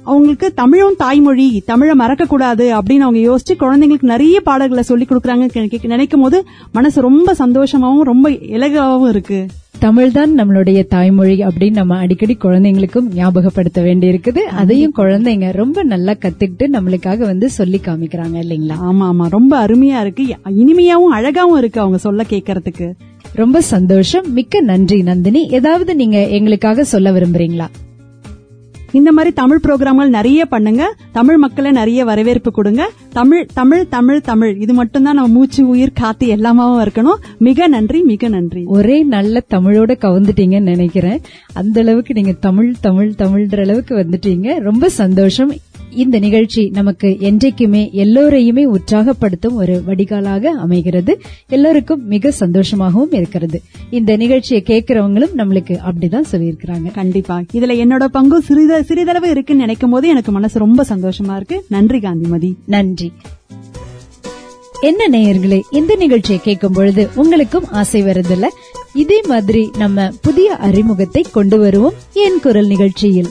அவங்களுக்கு 0.04 0.54
தமிழும் 0.54 0.94
தாய்மொழி 0.98 1.62
தமிழை 1.66 1.94
மறக்க 1.94 2.24
கூடாது 2.24 2.78
அப்படின்னு 2.78 2.98
அவங்க 2.98 3.36
யோசிச்சு 3.36 3.52
குழந்தைங்களுக்கு 3.52 4.02
நிறைய 4.02 4.40
பாடல்களை 4.40 4.82
சொல்லி 4.82 5.06
கொடுக்கறாங்க 5.08 5.86
நினைக்கும் 5.86 6.20
போது 6.20 6.44
மனசு 6.72 7.00
ரொம்ப 7.00 7.34
சந்தோஷமாவும் 7.38 8.00
ரொம்ப 8.00 8.30
இலகாவும் 8.30 9.08
இருக்கு. 9.08 9.46
தமிழ்தான் 9.80 10.30
நம்மளுடைய 10.36 10.86
தாய்மொழி 10.86 11.44
அப்படின்னு 11.44 11.70
நம்ம 11.70 11.96
அடிக்கடி 11.96 12.36
குழந்தைங்களுக்கும் 12.42 13.08
ஞாபகப்படுத்த 13.16 13.78
வேண்டியிருக்குது. 13.78 14.38
அதையும் 14.38 14.92
குழந்தைங்க 14.96 15.52
ரொம்ப 15.52 15.82
நல்லா 15.82 16.12
கத்துக்கிட்டு 16.12 16.68
நம்மளுக்காக 16.72 17.18
வந்து 17.18 17.50
சொல்லி 17.50 17.80
காமிக்கிறாங்க 17.84 18.36
இல்லைங்களா? 18.42 18.74
ஆமா 18.82 19.12
ஆமா. 19.12 19.26
ரொம்ப 19.28 19.66
அருமையா 19.66 20.00
இருக்கு. 20.00 20.36
இனிமையாவும் 20.44 21.16
அழகாவும் 21.16 21.56
இருக்கு 21.56 21.80
அவங்க 21.80 21.98
சொல்ல 21.98 22.24
கேட்கறதுக்கு 22.28 22.92
ரொம்ப 23.34 23.60
சந்தோஷம். 23.60 24.32
மிக்க 24.32 24.60
நன்றி 24.60 25.02
நந்தினி. 25.02 25.48
ஏதாவது 25.48 25.94
நீங்க 25.94 26.28
எங்களுக்காக 26.28 26.84
சொல்ல 26.84 27.10
விரும்புறீங்களா? 27.10 27.66
இந்த 28.92 29.12
மாதிரி 29.12 29.34
தமிழ் 29.34 29.60
ப்ரோக்ராம்கள் 29.68 30.08
நிறைய 30.08 30.46
பண்ணுங்க. 30.46 30.94
தமிழ் 31.12 31.36
மக்களை 31.36 31.70
நிறைய 31.70 32.04
வரவேற்பு 32.04 32.50
கொடுங்க. 32.50 32.90
தமிழ் 33.12 33.48
தமிழ் 33.54 33.88
தமிழ் 33.88 34.20
தமிழ். 34.20 34.60
இது 34.60 34.72
மட்டும்தான் 34.72 35.14
நம்ம 35.14 35.30
மூச்சு 35.30 35.68
உயிர் 35.68 35.92
காத்து 35.92 36.26
எல்லாமாவும் 36.26 36.82
இருக்கணும். 36.82 37.16
மிக 37.38 37.66
நன்றி 37.66 38.02
மிக 38.02 38.28
நன்றி. 38.28 38.64
ஒரே 38.64 39.02
நல்ல 39.02 39.42
தமிழோட 39.54 39.96
கவுந்துட்டீங்கன்னு 40.04 40.60
நினைக்கிறேன். 40.60 41.20
அந்த 41.54 41.80
அளவுக்கு 41.80 42.14
நீங்க 42.14 42.32
தமிழ் 42.32 42.74
தமிழ் 42.80 43.12
தமிழ்ன்ற 43.18 43.60
அளவுக்கு 43.60 43.96
வந்துட்டீங்க. 43.96 44.58
ரொம்ப 44.58 44.88
சந்தோஷம். 44.88 45.52
இந்த 45.94 46.18
நிகழ்ச்சி 46.18 46.68
நமக்கு 46.68 47.16
என்றைக்குமே 47.20 47.90
எல்லோரையுமே 47.94 48.64
உற்சாகப்படுத்தும் 48.64 49.54
ஒரு 49.54 49.82
வடிகாலாக 49.86 50.44
அமைகிறது. 50.44 51.20
எல்லோருக்கும் 51.48 52.06
மிக 52.06 52.32
சந்தோஷமாகவும் 52.40 53.14
இருக்கிறது. 53.14 53.62
இந்த 53.90 54.16
நிகழ்ச்சியை 54.16 54.62
கேட்கிறவங்களும் 54.66 55.30
நம்மளுக்கு 55.36 55.78
அப்படிதான் 55.90 56.24
சொல்லியிருக்கிறாங்க. 56.32 56.90
கண்டிப்பா. 56.90 57.42
இதுல 57.52 57.84
என்னோட 57.84 58.04
பங்கு 58.04 58.42
சிறித 58.42 58.82
சிறிதளவு 58.82 59.30
இருக்குன்னு 59.30 59.60
நினைக்கும் 59.60 59.90
போது 59.90 60.08
எனக்கு 60.08 60.32
மனசு 60.32 60.58
ரொம்ப 60.58 60.84
சந்தோஷமா 60.88 61.36
இருக்கு. 61.36 61.64
நன்றி 61.68 62.00
காந்திமதி. 62.00 62.56
நன்றி. 62.66 63.12
என்ன 64.80 65.18
நேயர்களே 65.18 65.60
இந்த 65.70 65.96
நிகழ்ச்சியை 65.96 66.40
கேட்கும் 66.40 66.72
பொழுது 66.72 67.08
உங்களுக்கும் 67.14 67.68
ஆசை 67.70 68.02
வருதில்ல? 68.02 68.46
இதே 68.94 69.20
மாதிரி 69.28 69.70
நம்ம 69.78 70.10
புதிய 70.22 70.56
அறிமுகத்தை 70.56 71.24
கொண்டு 71.32 71.58
வருவோம். 71.58 71.92
என் 72.12 72.40
குரல் 72.42 72.66
நிகழ்ச்சியில். 72.66 73.26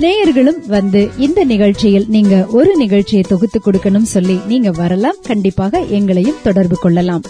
நேயர்களும் 0.00 0.66
வந்து 0.66 1.10
இந்த 1.18 1.44
நிகழ்ச்சியில் 1.44 2.04
நீங்க 2.08 2.46
ஒரு 2.46 2.76
நிகழ்ச்சியை 2.76 3.24
தொகுத்து 3.28 3.60
கொடுக்கணும் 3.64 4.02
சொல்லி 4.02 4.40
நீங்க 4.46 4.70
வரலாம். 4.70 5.14
கண்டிப்பாக 5.22 5.78
எங்களையும் 5.78 6.40
தொடர்பு 6.42 6.76
கொள்ளலாம். 6.76 7.22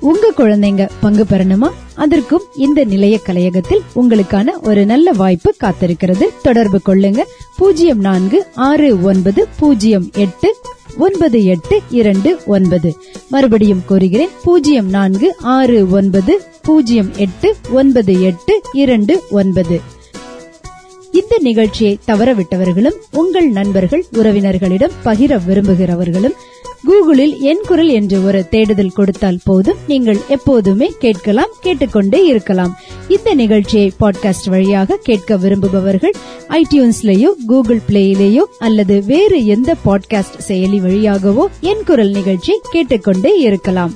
உங்க 0.00 0.32
குழந்தைங்க 0.36 0.88
பங்கு 1.00 1.22
பெறணுமா? 1.22 1.70
அதற்கும் 1.94 2.42
இந்த 2.56 2.84
நிலைய 2.84 3.18
கலையகத்தில் 3.26 3.82
உங்களுக்கான 3.96 4.48
ஒரு 4.62 4.86
நல்ல 4.86 5.12
வாய்ப்பு 5.12 5.54
காத்திருக்கிறது. 5.64 6.22
தொடர்பு 6.42 6.80
கொள்ளுங்க. 6.86 7.20
பூஜ்ஜியம் 7.56 7.98
நான்கு 7.98 8.46
ஆறு 8.54 9.02
ஒன்பது 9.02 9.48
பூஜ்ஜியம் 9.58 10.10
எட்டு 10.14 10.56
ஒன்பது 10.98 11.44
எட்டு 11.44 11.80
இரண்டு 11.90 12.40
ஒன்பது. 12.46 12.96
மறுபடியும் 13.30 13.82
கூறுகிறேன். 13.86 14.28
பூஜ்ஜியம் 14.42 14.88
நான்கு 14.88 15.36
ஆறு 15.38 15.90
ஒன்பது 15.90 16.42
பூஜ்ஜியம் 16.62 17.10
எட்டு 17.16 17.56
ஒன்பது 17.70 18.22
எட்டு 18.22 18.60
இரண்டு 18.72 19.22
ஒன்பது. 19.30 19.80
இந்த 21.12 21.38
நிகழ்ச்சியை 21.38 21.98
தவறவிட்டவர்களும் 22.06 22.94
உங்கள் 23.12 23.48
நண்பர்கள் 23.48 24.04
உறவினர்களிடம் 24.12 24.90
பகிர 25.04 25.40
விரும்புகிறவர்களும் 25.48 26.36
கூகுளில் 26.86 27.38
என் 27.38 27.60
குரல் 27.66 27.88
என்று 27.88 28.24
ஒரு 28.24 28.48
தேடுதல் 28.48 28.92
கொடுத்தால் 28.92 29.38
போதும் 29.44 29.76
நீங்கள் 29.86 30.20
எப்போதுமே 30.28 30.92
கேட்கலாம் 30.98 31.52
கேட்டுக்கொண்டே 31.60 32.24
இருக்கலாம். 32.24 32.78
இந்த 33.08 33.34
நிகழ்ச்சியை 33.34 33.92
பாட்காஸ்ட் 34.00 34.48
வழியாக 34.48 34.98
கேட்க 35.02 35.36
விரும்புபவர்கள் 35.36 36.14
ஐடியூன்ஸ்லேயோ 36.48 37.30
கூகுள் 37.46 37.80
பிளேயிலேயோ 37.88 38.44
அல்லது 38.58 39.04
வேறு 39.04 39.46
எந்த 39.46 39.76
பாட்காஸ்ட் 39.84 40.40
செயலி 40.48 40.80
வழியாகவோ 40.80 41.46
என் 41.60 41.84
குரல் 41.84 42.10
நிகழ்ச்சி 42.10 42.60
கேட்டுக்கொண்டே 42.70 43.38
இருக்கலாம். 43.38 43.94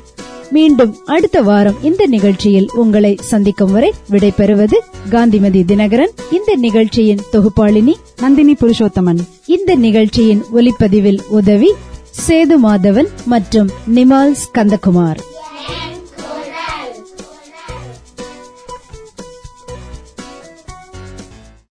மீண்டும் 0.51 0.97
அடுத்த 1.05 1.43
வாரம் 1.43 1.75
இந்த 1.83 2.07
நிகழ்ச்சியில் 2.07 2.71
உங்களை 2.75 3.17
சந்திக்கும் 3.21 3.73
வரை 3.73 3.95
விடைபெறுவது 4.11 4.75
காந்திமதி 5.09 5.63
தினகரன். 5.63 6.13
இந்த 6.33 6.57
நிகழ்ச்சியின் 6.57 7.19
தொகுப்பாளினி 7.33 7.95
நந்தினி 8.17 8.53
புருஷோத்தமன். 8.53 9.19
இந்த 9.47 9.75
நிகழ்ச்சியின் 9.75 10.45
ஒலிப்பதிவில் 10.53 11.21
உதவி 11.29 11.73
சேது 12.29 12.55
மாதவன் 12.63 13.07
மற்றும் 13.27 13.71
நிமால் 13.95 14.35
ஸ்கந்தகுமார். 14.45 15.19